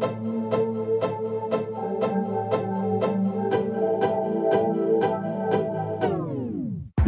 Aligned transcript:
Música 0.00 0.61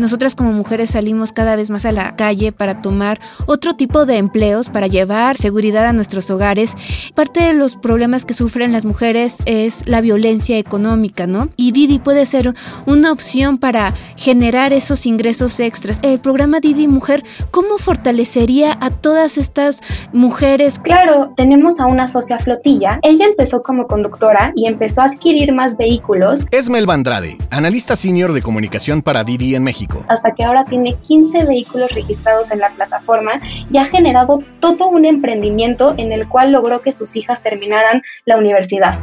Nosotras 0.05 0.35
como 0.35 0.53
mujeres 0.53 0.91
salimos 0.91 1.33
cada 1.33 1.57
vez 1.57 1.71
más 1.71 1.87
a 1.87 1.91
la 1.91 2.15
calle 2.15 2.53
para 2.53 2.83
tomar 2.83 3.19
otro 3.47 3.73
tipo 3.73 4.05
de 4.05 4.19
empleos, 4.19 4.69
para 4.69 4.87
llevar 4.87 5.39
seguridad 5.39 5.87
a 5.87 5.95
nuestros 5.95 6.31
hogares. 6.31 6.75
Parte 7.15 7.41
de 7.41 7.55
los 7.55 7.77
problemas 7.77 8.27
que 8.27 8.35
sufren 8.35 8.71
las 8.71 8.85
mujeres 8.85 9.39
es 9.47 9.89
la 9.89 10.03
violencia 10.03 10.59
económica, 10.59 11.27
¿no? 11.27 11.49
Y 11.57 11.73
Didi 11.73 12.01
puede 12.01 12.27
ser 12.27 12.53
una 12.85 13.13
opción 13.13 13.57
para 13.57 13.95
generar 14.17 14.75
esos 14.75 15.07
ingresos 15.07 15.59
extras. 15.59 16.01
El 16.03 16.21
programa 16.21 16.61
Didi 16.61 16.87
Mujer, 16.87 17.23
¿cómo 17.51 17.79
fortalecería 17.79 18.77
a 18.83 18.91
todas 18.91 19.39
estas 19.39 19.81
mujeres? 20.13 20.81
Claro, 20.81 21.33
tenemos 21.35 21.81
a 21.81 21.87
una 21.87 22.11
socia 22.11 22.39
flotilla. 22.41 22.99
Ella 23.01 23.25
empezó 23.25 23.63
como 23.63 23.87
conductora 23.87 24.53
y 24.55 24.67
empezó 24.67 25.01
a 25.01 25.07
adquirir 25.07 25.55
más 25.55 25.79
vehículos. 25.79 26.45
Es 26.51 26.69
Mel 26.69 26.91
Andrade, 26.91 27.39
analista 27.49 27.97
senior 27.97 28.35
de 28.35 28.43
comunicación 28.43 29.01
para 29.01 29.25
Didi 29.25 29.55
en 29.55 29.65
México 29.65 29.94
hasta 30.09 30.33
que 30.33 30.45
ahora 30.45 30.65
tiene 30.65 30.95
15 30.95 31.45
vehículos 31.45 31.93
registrados 31.93 32.51
en 32.53 32.61
la 32.61 32.71
plataforma 32.71 33.41
y 33.71 33.79
ha 33.79 33.85
generado 33.85 34.43
todo 34.61 34.89
un 34.89 35.05
emprendimiento 35.05 35.95
en 35.97 36.13
el 36.13 36.29
cual 36.29 36.53
logró 36.53 36.83
que 36.83 36.93
sus 36.93 37.17
hijas 37.17 37.43
terminaran 37.43 38.03
la 38.25 38.37
universidad. 38.37 38.99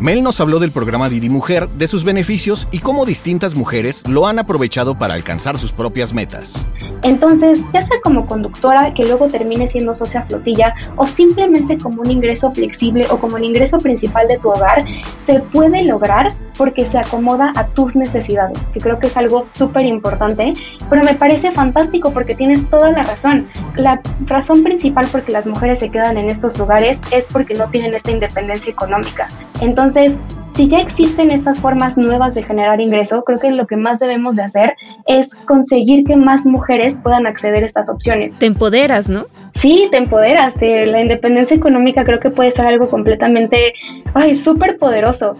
Mel 0.00 0.22
nos 0.22 0.40
habló 0.40 0.60
del 0.60 0.72
programa 0.72 1.10
Didi 1.10 1.28
Mujer, 1.28 1.68
de 1.68 1.86
sus 1.86 2.04
beneficios 2.04 2.68
y 2.70 2.78
cómo 2.78 3.04
distintas 3.04 3.54
mujeres 3.54 4.02
lo 4.08 4.26
han 4.26 4.38
aprovechado 4.38 4.98
para 4.98 5.12
alcanzar 5.12 5.58
sus 5.58 5.74
propias 5.74 6.14
metas. 6.14 6.66
Entonces, 7.02 7.62
ya 7.70 7.82
sea 7.82 8.00
como 8.02 8.26
conductora 8.26 8.94
que 8.94 9.04
luego 9.04 9.28
termine 9.28 9.68
siendo 9.68 9.94
socia 9.94 10.22
flotilla 10.22 10.74
o 10.96 11.06
simplemente 11.06 11.76
como 11.76 12.00
un 12.00 12.10
ingreso 12.10 12.50
flexible 12.50 13.06
o 13.10 13.18
como 13.18 13.36
el 13.36 13.44
ingreso 13.44 13.76
principal 13.76 14.26
de 14.26 14.38
tu 14.38 14.48
hogar, 14.48 14.86
se 15.22 15.40
puede 15.40 15.84
lograr 15.84 16.32
porque 16.60 16.84
se 16.84 16.98
acomoda 16.98 17.54
a 17.56 17.68
tus 17.68 17.96
necesidades, 17.96 18.58
que 18.74 18.80
creo 18.80 18.98
que 18.98 19.06
es 19.06 19.16
algo 19.16 19.46
súper 19.52 19.86
importante, 19.86 20.52
pero 20.90 21.02
me 21.02 21.14
parece 21.14 21.52
fantástico 21.52 22.12
porque 22.12 22.34
tienes 22.34 22.68
toda 22.68 22.90
la 22.90 23.02
razón. 23.02 23.48
La 23.76 24.02
razón 24.26 24.62
principal 24.62 25.06
por 25.06 25.22
que 25.22 25.32
las 25.32 25.46
mujeres 25.46 25.78
se 25.78 25.88
quedan 25.88 26.18
en 26.18 26.28
estos 26.28 26.58
lugares 26.58 27.00
es 27.12 27.28
porque 27.28 27.54
no 27.54 27.70
tienen 27.70 27.94
esta 27.94 28.10
independencia 28.10 28.70
económica. 28.70 29.28
Entonces, 29.62 30.20
si 30.54 30.68
ya 30.68 30.80
existen 30.80 31.30
estas 31.30 31.60
formas 31.60 31.96
nuevas 31.96 32.34
de 32.34 32.42
generar 32.42 32.78
ingreso, 32.82 33.22
creo 33.24 33.38
que 33.38 33.50
lo 33.52 33.66
que 33.66 33.78
más 33.78 33.98
debemos 33.98 34.36
de 34.36 34.42
hacer 34.42 34.76
es 35.06 35.34
conseguir 35.34 36.04
que 36.04 36.18
más 36.18 36.44
mujeres 36.44 37.00
puedan 37.02 37.26
acceder 37.26 37.62
a 37.62 37.66
estas 37.66 37.88
opciones. 37.88 38.36
Te 38.36 38.44
empoderas, 38.44 39.08
¿no? 39.08 39.28
Sí, 39.54 39.88
te 39.90 39.96
empoderas. 39.96 40.54
la 40.60 41.00
independencia 41.00 41.56
económica 41.56 42.04
creo 42.04 42.20
que 42.20 42.28
puede 42.28 42.50
ser 42.50 42.66
algo 42.66 42.90
completamente, 42.90 43.72
ay, 44.12 44.34
súper 44.34 44.76
poderoso. 44.76 45.36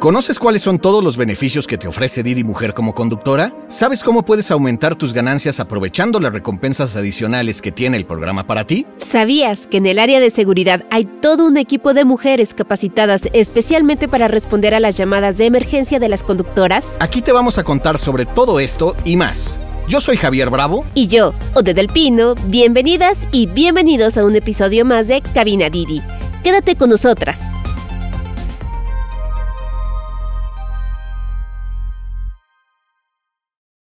¿Conoces 0.00 0.38
cuáles 0.38 0.62
son 0.62 0.78
todos 0.78 1.04
los 1.04 1.18
beneficios 1.18 1.66
que 1.66 1.76
te 1.76 1.86
ofrece 1.86 2.22
Didi 2.22 2.42
Mujer 2.42 2.72
como 2.72 2.94
conductora? 2.94 3.52
¿Sabes 3.68 4.02
cómo 4.02 4.24
puedes 4.24 4.50
aumentar 4.50 4.94
tus 4.94 5.12
ganancias 5.12 5.60
aprovechando 5.60 6.20
las 6.20 6.32
recompensas 6.32 6.96
adicionales 6.96 7.60
que 7.60 7.70
tiene 7.70 7.98
el 7.98 8.06
programa 8.06 8.46
para 8.46 8.64
ti? 8.64 8.86
¿Sabías 8.96 9.66
que 9.66 9.76
en 9.76 9.84
el 9.84 9.98
área 9.98 10.18
de 10.18 10.30
seguridad 10.30 10.86
hay 10.90 11.04
todo 11.04 11.46
un 11.46 11.58
equipo 11.58 11.92
de 11.92 12.06
mujeres 12.06 12.54
capacitadas 12.54 13.28
especialmente 13.34 14.08
para 14.08 14.26
responder 14.26 14.74
a 14.74 14.80
las 14.80 14.96
llamadas 14.96 15.36
de 15.36 15.44
emergencia 15.44 15.98
de 15.98 16.08
las 16.08 16.22
conductoras? 16.22 16.96
Aquí 16.98 17.20
te 17.20 17.32
vamos 17.32 17.58
a 17.58 17.64
contar 17.64 17.98
sobre 17.98 18.24
todo 18.24 18.58
esto 18.58 18.96
y 19.04 19.18
más. 19.18 19.58
Yo 19.86 20.00
soy 20.00 20.16
Javier 20.16 20.48
Bravo. 20.48 20.86
Y 20.94 21.08
yo, 21.08 21.34
Ode 21.52 21.74
del 21.74 21.88
Pino. 21.88 22.36
Bienvenidas 22.46 23.28
y 23.32 23.48
bienvenidos 23.48 24.16
a 24.16 24.24
un 24.24 24.34
episodio 24.34 24.86
más 24.86 25.08
de 25.08 25.20
Cabina 25.20 25.68
Didi. 25.68 26.00
Quédate 26.42 26.74
con 26.74 26.88
nosotras. 26.88 27.52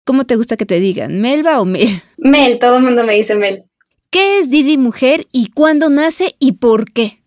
¿Cómo 0.06 0.24
te 0.24 0.36
gusta 0.36 0.56
que 0.56 0.66
te 0.66 0.78
digan? 0.78 1.20
¿Melba 1.20 1.60
o 1.60 1.64
Mel? 1.64 1.88
Mel, 2.16 2.60
todo 2.60 2.76
el 2.76 2.84
mundo 2.84 3.02
me 3.02 3.14
dice 3.14 3.34
Mel. 3.34 3.64
¿Qué 4.08 4.38
es 4.38 4.50
Didi 4.50 4.78
Mujer 4.78 5.26
y 5.32 5.50
cuándo 5.50 5.90
nace 5.90 6.36
y 6.38 6.52
por 6.52 6.92
qué? 6.92 7.18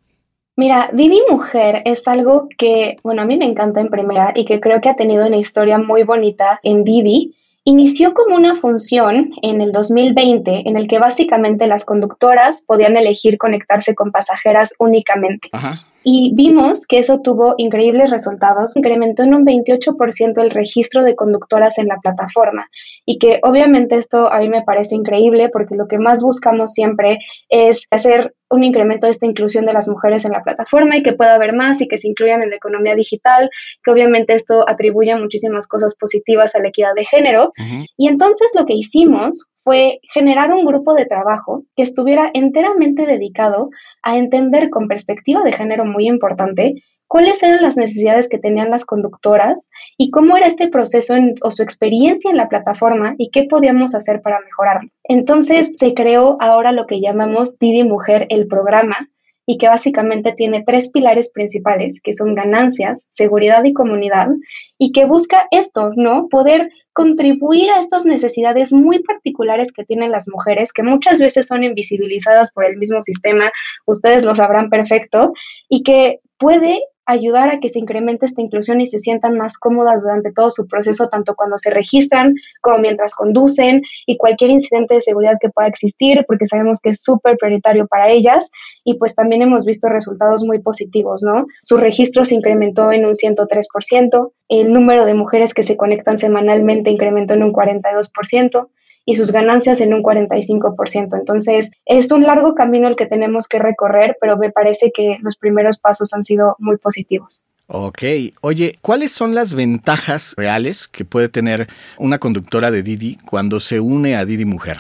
Mira, 0.56 0.90
Didi 0.94 1.22
Mujer 1.29 1.81
es 1.84 2.07
algo 2.07 2.47
que, 2.57 2.95
bueno, 3.03 3.22
a 3.22 3.25
mí 3.25 3.35
me 3.35 3.44
encanta 3.44 3.81
en 3.81 3.90
primera 3.90 4.31
y 4.34 4.45
que 4.45 4.62
creo 4.62 4.79
que 4.79 4.88
ha 4.88 4.95
tenido 4.95 5.28
una 5.28 5.35
historia 5.35 5.78
muy 5.78 6.03
bonita 6.03 6.62
en 6.63 6.85
Didi. 6.85 7.35
Inició 7.66 8.13
como 8.13 8.38
una 8.38 8.56
función 8.56 9.31
en 9.41 9.59
el 9.59 9.73
2020 9.73 10.63
en 10.66 10.78
el 10.78 10.88
que 10.88 11.00
básicamente 11.00 11.67
las 11.67 11.84
conductoras 11.84 12.63
podían 12.63 12.96
elegir 12.96 13.38
conectarse 13.38 13.94
con 13.94 14.11
pasajeras 14.13 14.73
únicamente. 14.79 15.50
Ajá 15.51 15.81
y 16.03 16.31
vimos 16.33 16.85
que 16.87 16.99
eso 16.99 17.19
tuvo 17.19 17.55
increíbles 17.57 18.09
resultados. 18.09 18.75
Incrementó 18.75 19.23
en 19.23 19.33
un 19.33 19.45
28% 19.45 20.41
el 20.41 20.49
registro 20.49 21.03
de 21.03 21.15
conductoras 21.15 21.77
en 21.77 21.87
la 21.87 21.97
plataforma 21.97 22.67
y 23.05 23.17
que 23.17 23.39
obviamente 23.43 23.95
esto 23.95 24.31
a 24.31 24.39
mí 24.39 24.49
me 24.49 24.63
parece 24.63 24.95
increíble 24.95 25.49
porque 25.49 25.75
lo 25.75 25.87
que 25.87 25.97
más 25.97 26.21
buscamos 26.21 26.73
siempre 26.73 27.19
es 27.49 27.85
hacer 27.91 28.33
un 28.49 28.63
incremento 28.63 29.05
de 29.05 29.11
esta 29.11 29.27
inclusión 29.27 29.65
de 29.65 29.73
las 29.73 29.87
mujeres 29.87 30.25
en 30.25 30.31
la 30.31 30.43
plataforma 30.43 30.97
y 30.97 31.03
que 31.03 31.13
pueda 31.13 31.35
haber 31.35 31.53
más 31.53 31.81
y 31.81 31.87
que 31.87 31.99
se 31.99 32.07
incluyan 32.07 32.41
en 32.41 32.49
la 32.49 32.55
economía 32.55 32.95
digital, 32.95 33.49
que 33.83 33.91
obviamente 33.91 34.33
esto 34.33 34.67
atribuye 34.67 35.16
muchísimas 35.16 35.67
cosas 35.67 35.95
positivas 35.95 36.55
a 36.55 36.59
la 36.59 36.69
equidad 36.69 36.95
de 36.95 37.05
género. 37.05 37.53
Y 37.97 38.07
entonces 38.07 38.47
lo 38.55 38.66
que 38.66 38.73
hicimos 38.73 39.47
fue 39.64 40.00
generar 40.14 40.52
un 40.52 40.66
grupo 40.66 40.94
de 40.94 41.06
trabajo 41.06 41.64
que 41.75 41.84
estuviera 41.84 42.30
enteramente 42.34 43.06
dedicado 43.06 43.70
a 44.03 44.18
entender 44.18 44.70
con 44.70 44.88
perspectiva 44.88 45.44
de 45.44 45.53
género 45.53 45.86
muy 45.86 46.08
importante 46.08 46.75
cuáles 47.08 47.42
eran 47.44 47.64
las 47.64 47.75
necesidades 47.75 48.30
que 48.30 48.38
tenían 48.38 48.70
las 48.70 48.86
conductoras 48.86 49.59
y 49.97 50.12
cómo 50.12 50.38
era 50.38 50.47
este 50.47 50.70
proceso 50.70 51.16
o 51.42 51.52
su 51.52 51.64
experiencia 51.64 52.31
en 52.31 52.38
la 52.38 52.47
plataforma 52.47 53.16
y 53.18 53.31
qué 53.31 53.46
podíamos 53.50 53.96
hacer 53.96 54.22
para 54.22 54.40
mejorarlo. 54.40 54.90
Entonces 55.03 55.72
se 55.78 55.94
creó 55.94 56.38
ahora 56.40 56.72
lo 56.72 56.86
que 56.86 57.02
llamamos 57.02 57.58
Didi 57.58 57.84
Mujer, 57.84 58.28
el 58.30 58.47
programa, 58.47 59.09
y 59.50 59.58
que 59.58 59.68
básicamente 59.68 60.34
tiene 60.38 60.64
tres 60.64 60.91
pilares 60.91 61.31
principales, 61.31 62.02
que 62.03 62.14
son 62.14 62.36
ganancias, 62.36 63.08
seguridad 63.09 63.64
y 63.64 63.74
comunidad, 63.74 64.28
y 64.78 64.91
que 64.91 65.06
busca 65.06 65.47
esto, 65.50 65.90
¿no? 65.96 66.28
Poder 66.30 66.70
contribuir 66.99 67.71
a 67.71 67.79
estas 67.79 68.03
necesidades 68.03 68.73
muy 68.73 69.01
particulares 69.01 69.71
que 69.71 69.85
tienen 69.85 70.11
las 70.11 70.27
mujeres, 70.27 70.73
que 70.73 70.83
muchas 70.83 71.17
veces 71.21 71.47
son 71.47 71.63
invisibilizadas 71.63 72.51
por 72.51 72.65
el 72.65 72.75
mismo 72.75 73.01
sistema, 73.01 73.53
ustedes 73.85 74.25
lo 74.25 74.35
sabrán 74.35 74.69
perfecto, 74.69 75.31
y 75.69 75.83
que 75.83 76.19
puede 76.37 76.81
ayudar 77.09 77.50
a 77.50 77.59
que 77.59 77.70
se 77.70 77.80
incremente 77.80 78.25
esta 78.25 78.42
inclusión 78.42 78.81
y 78.81 78.88
se 78.88 79.00
sientan 79.00 79.36
más 79.36 79.58
cómodas 79.58 80.03
durante 80.03 80.31
todo 80.31 80.52
su 80.52 80.68
proceso, 80.68 81.09
tanto 81.09 81.34
cuando 81.36 81.58
se 81.58 81.72
registran 81.72 82.36
como 82.62 82.78
mientras 82.78 83.16
conducen 83.16 83.81
y 84.06 84.18
cualquier 84.18 84.52
incidente 84.52 84.94
de 84.94 85.02
seguridad 85.02 85.38
que 85.42 85.50
pueda 85.50 85.68
existir, 85.68 86.24
porque 86.28 86.46
sabemos 86.46 86.80
que 86.80 86.92
es 86.92 87.02
súper 87.02 87.38
prioritario 87.38 87.88
para 87.88 88.09
ellas 88.09 88.52
y 88.84 89.00
pues 89.00 89.16
también 89.16 89.42
hemos 89.42 89.66
visto 89.66 89.90
resultados 89.90 90.44
muy 90.46 90.59
positivos, 90.59 91.24
¿no? 91.24 91.47
Su 91.64 91.78
registro 91.78 92.25
se 92.25 92.36
incrementó 92.36 92.92
en 92.92 93.06
un 93.06 93.16
103%, 93.16 94.31
el 94.50 94.72
número 94.72 95.06
de 95.06 95.14
mujeres 95.16 95.53
que 95.53 95.64
se 95.64 95.78
conectan 95.78 96.20
semanalmente 96.20 96.91
incrementó 96.91 97.34
en 97.34 97.44
un 97.44 97.53
42%, 97.53 98.68
y 99.09 99.16
sus 99.16 99.31
ganancias 99.31 99.81
en 99.81 99.92
un 99.92 100.03
45%. 100.03 101.18
Entonces, 101.18 101.72
es 101.86 102.12
un 102.12 102.22
largo 102.24 102.53
camino 102.53 102.88
el 102.88 102.96
que 102.96 103.08
tenemos 103.08 103.47
que 103.47 103.58
recorrer, 103.58 104.16
pero 104.22 104.38
me 104.38 104.52
parece 104.52 104.92
que 104.94 105.18
los 105.22 105.36
primeros 105.36 105.80
pasos 105.80 106.14
han 106.14 106.24
sido 106.24 106.56
muy 106.59 106.78
positivos. 106.78 107.44
Ok, 107.66 108.03
oye, 108.42 108.78
¿cuáles 108.84 109.12
son 109.12 109.34
las 109.34 109.56
ventajas 109.56 110.36
reales 110.38 110.88
que 110.88 111.06
puede 111.06 111.28
tener 111.28 111.66
una 111.97 112.20
conductora 112.20 112.70
de 112.70 112.84
Didi 112.84 113.18
cuando 113.25 113.59
se 113.59 113.80
une 113.80 114.16
a 114.16 114.25
Didi 114.25 114.46
Mujer? 114.46 114.78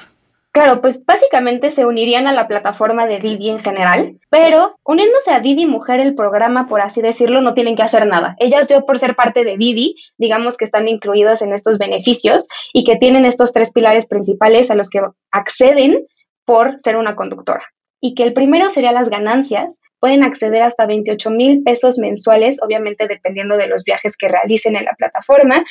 Claro, 0.59 0.81
pues 0.81 1.05
básicamente 1.05 1.71
se 1.71 1.85
unirían 1.85 2.27
a 2.27 2.33
la 2.33 2.45
plataforma 2.45 3.07
de 3.07 3.19
Didi 3.19 3.47
en 3.47 3.61
general, 3.61 4.19
pero 4.29 4.75
uniéndose 4.83 5.31
a 5.31 5.39
Didi 5.39 5.65
Mujer, 5.65 6.01
el 6.01 6.15
programa, 6.15 6.67
por 6.67 6.81
así 6.81 7.01
decirlo, 7.01 7.39
no 7.39 7.53
tienen 7.53 7.77
que 7.77 7.81
hacer 7.81 8.05
nada. 8.05 8.35
Ellas, 8.39 8.67
yo 8.67 8.85
por 8.85 8.99
ser 8.99 9.15
parte 9.15 9.45
de 9.45 9.55
Didi, 9.55 9.95
digamos 10.17 10.57
que 10.57 10.65
están 10.65 10.89
incluidas 10.89 11.41
en 11.41 11.53
estos 11.53 11.77
beneficios 11.77 12.49
y 12.73 12.83
que 12.83 12.97
tienen 12.97 13.23
estos 13.23 13.53
tres 13.53 13.71
pilares 13.71 14.05
principales 14.05 14.69
a 14.69 14.75
los 14.75 14.89
que 14.89 14.99
acceden 15.31 16.05
por 16.43 16.77
ser 16.77 16.97
una 16.97 17.15
conductora. 17.15 17.63
Y 18.01 18.13
que 18.13 18.23
el 18.23 18.33
primero 18.33 18.69
sería 18.69 18.91
las 18.91 19.09
ganancias, 19.09 19.79
pueden 20.01 20.23
acceder 20.23 20.63
hasta 20.63 20.85
28 20.85 21.29
mil 21.31 21.63
pesos 21.63 21.97
mensuales, 21.97 22.61
obviamente 22.61 23.07
dependiendo 23.07 23.55
de 23.55 23.67
los 23.67 23.85
viajes 23.85 24.17
que 24.17 24.27
realicen 24.27 24.75
en 24.75 24.83
la 24.83 24.95
plataforma. 24.97 25.63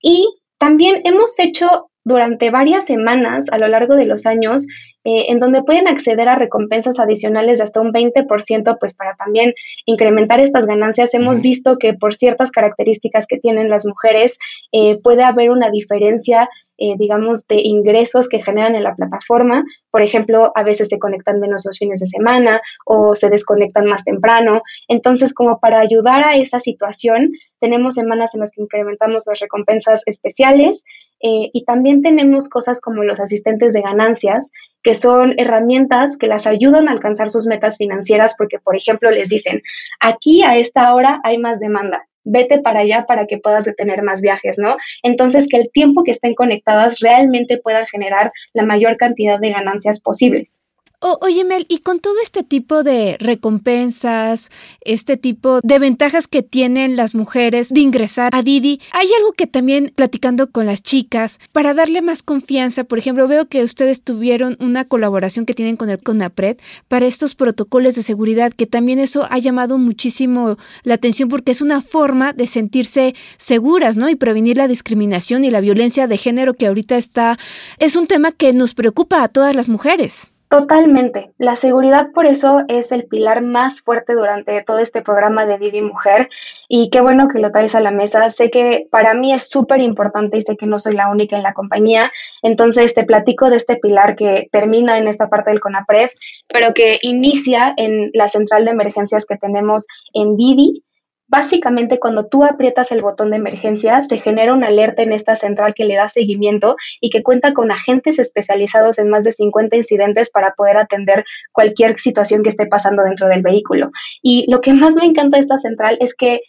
Y 0.00 0.26
también 0.58 1.00
hemos 1.04 1.38
hecho 1.38 1.91
durante 2.04 2.50
varias 2.50 2.86
semanas 2.86 3.46
a 3.52 3.58
lo 3.58 3.68
largo 3.68 3.96
de 3.96 4.06
los 4.06 4.26
años 4.26 4.66
eh, 5.04 5.26
en 5.28 5.40
donde 5.40 5.62
pueden 5.62 5.88
acceder 5.88 6.28
a 6.28 6.36
recompensas 6.36 6.98
adicionales 6.98 7.58
de 7.58 7.64
hasta 7.64 7.80
un 7.80 7.92
20%, 7.92 8.78
pues 8.78 8.94
para 8.94 9.14
también 9.14 9.54
incrementar 9.84 10.40
estas 10.40 10.66
ganancias. 10.66 11.14
Hemos 11.14 11.40
visto 11.40 11.78
que 11.78 11.94
por 11.94 12.14
ciertas 12.14 12.50
características 12.50 13.26
que 13.26 13.38
tienen 13.38 13.68
las 13.68 13.86
mujeres 13.86 14.38
eh, 14.72 14.98
puede 15.02 15.24
haber 15.24 15.50
una 15.50 15.70
diferencia 15.70 16.48
eh, 16.84 16.96
digamos, 16.98 17.46
de 17.46 17.60
ingresos 17.60 18.28
que 18.28 18.42
generan 18.42 18.74
en 18.74 18.82
la 18.82 18.96
plataforma. 18.96 19.62
Por 19.92 20.02
ejemplo, 20.02 20.50
a 20.56 20.64
veces 20.64 20.88
se 20.88 20.98
conectan 20.98 21.38
menos 21.38 21.62
los 21.64 21.78
fines 21.78 22.00
de 22.00 22.08
semana 22.08 22.60
o 22.86 23.14
se 23.14 23.28
desconectan 23.28 23.84
más 23.84 24.02
temprano. 24.02 24.62
Entonces, 24.88 25.32
como 25.32 25.60
para 25.60 25.78
ayudar 25.78 26.24
a 26.24 26.36
esa 26.36 26.58
situación, 26.58 27.30
tenemos 27.60 27.94
semanas 27.94 28.34
en 28.34 28.40
las 28.40 28.50
que 28.50 28.62
incrementamos 28.62 29.22
las 29.28 29.38
recompensas 29.38 30.02
especiales 30.06 30.82
eh, 31.20 31.50
y 31.52 31.64
también 31.64 32.02
tenemos 32.02 32.48
cosas 32.48 32.80
como 32.80 33.04
los 33.04 33.20
asistentes 33.20 33.74
de 33.74 33.82
ganancias, 33.82 34.50
que 34.82 34.91
son 34.94 35.34
herramientas 35.38 36.16
que 36.16 36.26
las 36.26 36.46
ayudan 36.46 36.88
a 36.88 36.92
alcanzar 36.92 37.30
sus 37.30 37.46
metas 37.46 37.76
financieras 37.76 38.34
porque, 38.36 38.58
por 38.58 38.76
ejemplo, 38.76 39.10
les 39.10 39.28
dicen, 39.28 39.62
aquí 40.00 40.42
a 40.42 40.56
esta 40.56 40.94
hora 40.94 41.20
hay 41.24 41.38
más 41.38 41.60
demanda 41.60 42.06
vete 42.24 42.60
para 42.60 42.80
allá 42.80 43.04
para 43.06 43.26
que 43.26 43.38
puedas 43.38 43.64
detener 43.64 44.00
más 44.02 44.20
viajes, 44.20 44.56
¿no? 44.56 44.76
Entonces, 45.02 45.48
que 45.48 45.56
el 45.56 45.70
tiempo 45.72 46.04
que 46.04 46.12
estén 46.12 46.36
conectadas 46.36 47.00
realmente 47.00 47.58
pueda 47.58 47.84
generar 47.86 48.30
la 48.52 48.64
mayor 48.64 48.96
cantidad 48.96 49.40
de 49.40 49.50
ganancias 49.50 50.00
posibles 50.00 50.62
oye, 51.20 51.44
Mel, 51.44 51.66
y 51.68 51.78
con 51.78 52.00
todo 52.00 52.14
este 52.22 52.42
tipo 52.42 52.82
de 52.82 53.16
recompensas, 53.18 54.50
este 54.82 55.16
tipo 55.16 55.60
de 55.62 55.78
ventajas 55.78 56.26
que 56.26 56.42
tienen 56.42 56.96
las 56.96 57.14
mujeres 57.14 57.70
de 57.70 57.80
ingresar 57.80 58.34
a 58.34 58.42
Didi, 58.42 58.80
hay 58.92 59.08
algo 59.18 59.32
que 59.32 59.46
también 59.46 59.92
platicando 59.94 60.50
con 60.50 60.66
las 60.66 60.82
chicas, 60.82 61.40
para 61.52 61.74
darle 61.74 62.02
más 62.02 62.22
confianza, 62.22 62.84
por 62.84 62.98
ejemplo, 62.98 63.28
veo 63.28 63.48
que 63.48 63.62
ustedes 63.62 64.02
tuvieron 64.02 64.56
una 64.60 64.84
colaboración 64.84 65.46
que 65.46 65.54
tienen 65.54 65.76
con 65.76 65.90
el 65.90 66.02
CONAPRED 66.02 66.58
para 66.88 67.06
estos 67.06 67.34
protocolos 67.34 67.94
de 67.94 68.02
seguridad, 68.02 68.52
que 68.52 68.66
también 68.66 68.98
eso 68.98 69.26
ha 69.30 69.38
llamado 69.38 69.78
muchísimo 69.78 70.56
la 70.84 70.94
atención 70.94 71.28
porque 71.28 71.52
es 71.52 71.60
una 71.60 71.82
forma 71.82 72.32
de 72.32 72.46
sentirse 72.46 73.14
seguras, 73.38 73.96
¿no? 73.96 74.08
Y 74.08 74.14
prevenir 74.14 74.56
la 74.56 74.68
discriminación 74.68 75.44
y 75.44 75.50
la 75.50 75.60
violencia 75.60 76.06
de 76.06 76.16
género 76.16 76.54
que 76.54 76.66
ahorita 76.66 76.96
está, 76.96 77.38
es 77.78 77.96
un 77.96 78.06
tema 78.06 78.32
que 78.32 78.52
nos 78.52 78.74
preocupa 78.74 79.22
a 79.22 79.28
todas 79.28 79.56
las 79.56 79.68
mujeres. 79.68 80.31
Totalmente. 80.52 81.32
La 81.38 81.56
seguridad 81.56 82.08
por 82.12 82.26
eso 82.26 82.60
es 82.68 82.92
el 82.92 83.06
pilar 83.06 83.40
más 83.40 83.80
fuerte 83.80 84.12
durante 84.12 84.62
todo 84.62 84.80
este 84.80 85.00
programa 85.00 85.46
de 85.46 85.56
Didi 85.56 85.80
Mujer 85.80 86.28
y 86.68 86.90
qué 86.90 87.00
bueno 87.00 87.28
que 87.28 87.38
lo 87.38 87.50
traes 87.50 87.74
a 87.74 87.80
la 87.80 87.90
mesa. 87.90 88.30
Sé 88.30 88.50
que 88.50 88.86
para 88.90 89.14
mí 89.14 89.32
es 89.32 89.48
súper 89.48 89.80
importante 89.80 90.36
y 90.36 90.42
sé 90.42 90.58
que 90.58 90.66
no 90.66 90.78
soy 90.78 90.94
la 90.94 91.08
única 91.08 91.38
en 91.38 91.42
la 91.42 91.54
compañía. 91.54 92.12
Entonces 92.42 92.92
te 92.92 93.04
platico 93.04 93.48
de 93.48 93.56
este 93.56 93.76
pilar 93.76 94.14
que 94.14 94.50
termina 94.52 94.98
en 94.98 95.08
esta 95.08 95.30
parte 95.30 95.52
del 95.52 95.60
CONAPRED, 95.60 96.10
pero 96.52 96.74
que 96.74 96.98
inicia 97.00 97.72
en 97.78 98.10
la 98.12 98.28
central 98.28 98.66
de 98.66 98.72
emergencias 98.72 99.24
que 99.24 99.38
tenemos 99.38 99.86
en 100.12 100.36
Didi 100.36 100.84
Básicamente, 101.32 101.98
cuando 101.98 102.26
tú 102.26 102.44
aprietas 102.44 102.92
el 102.92 103.00
botón 103.00 103.30
de 103.30 103.38
emergencia, 103.38 104.04
se 104.04 104.18
genera 104.18 104.52
una 104.52 104.66
alerta 104.66 105.00
en 105.00 105.14
esta 105.14 105.34
central 105.34 105.72
que 105.74 105.86
le 105.86 105.94
da 105.94 106.10
seguimiento 106.10 106.76
y 107.00 107.08
que 107.08 107.22
cuenta 107.22 107.54
con 107.54 107.72
agentes 107.72 108.18
especializados 108.18 108.98
en 108.98 109.08
más 109.08 109.24
de 109.24 109.32
50 109.32 109.74
incidentes 109.74 110.30
para 110.30 110.52
poder 110.52 110.76
atender 110.76 111.24
cualquier 111.50 111.98
situación 111.98 112.42
que 112.42 112.50
esté 112.50 112.66
pasando 112.66 113.02
dentro 113.02 113.28
del 113.28 113.40
vehículo. 113.40 113.90
Y 114.20 114.44
lo 114.50 114.60
que 114.60 114.74
más 114.74 114.92
me 114.92 115.06
encanta 115.06 115.38
de 115.38 115.44
esta 115.44 115.58
central 115.58 115.96
es 116.00 116.14
que 116.14 116.42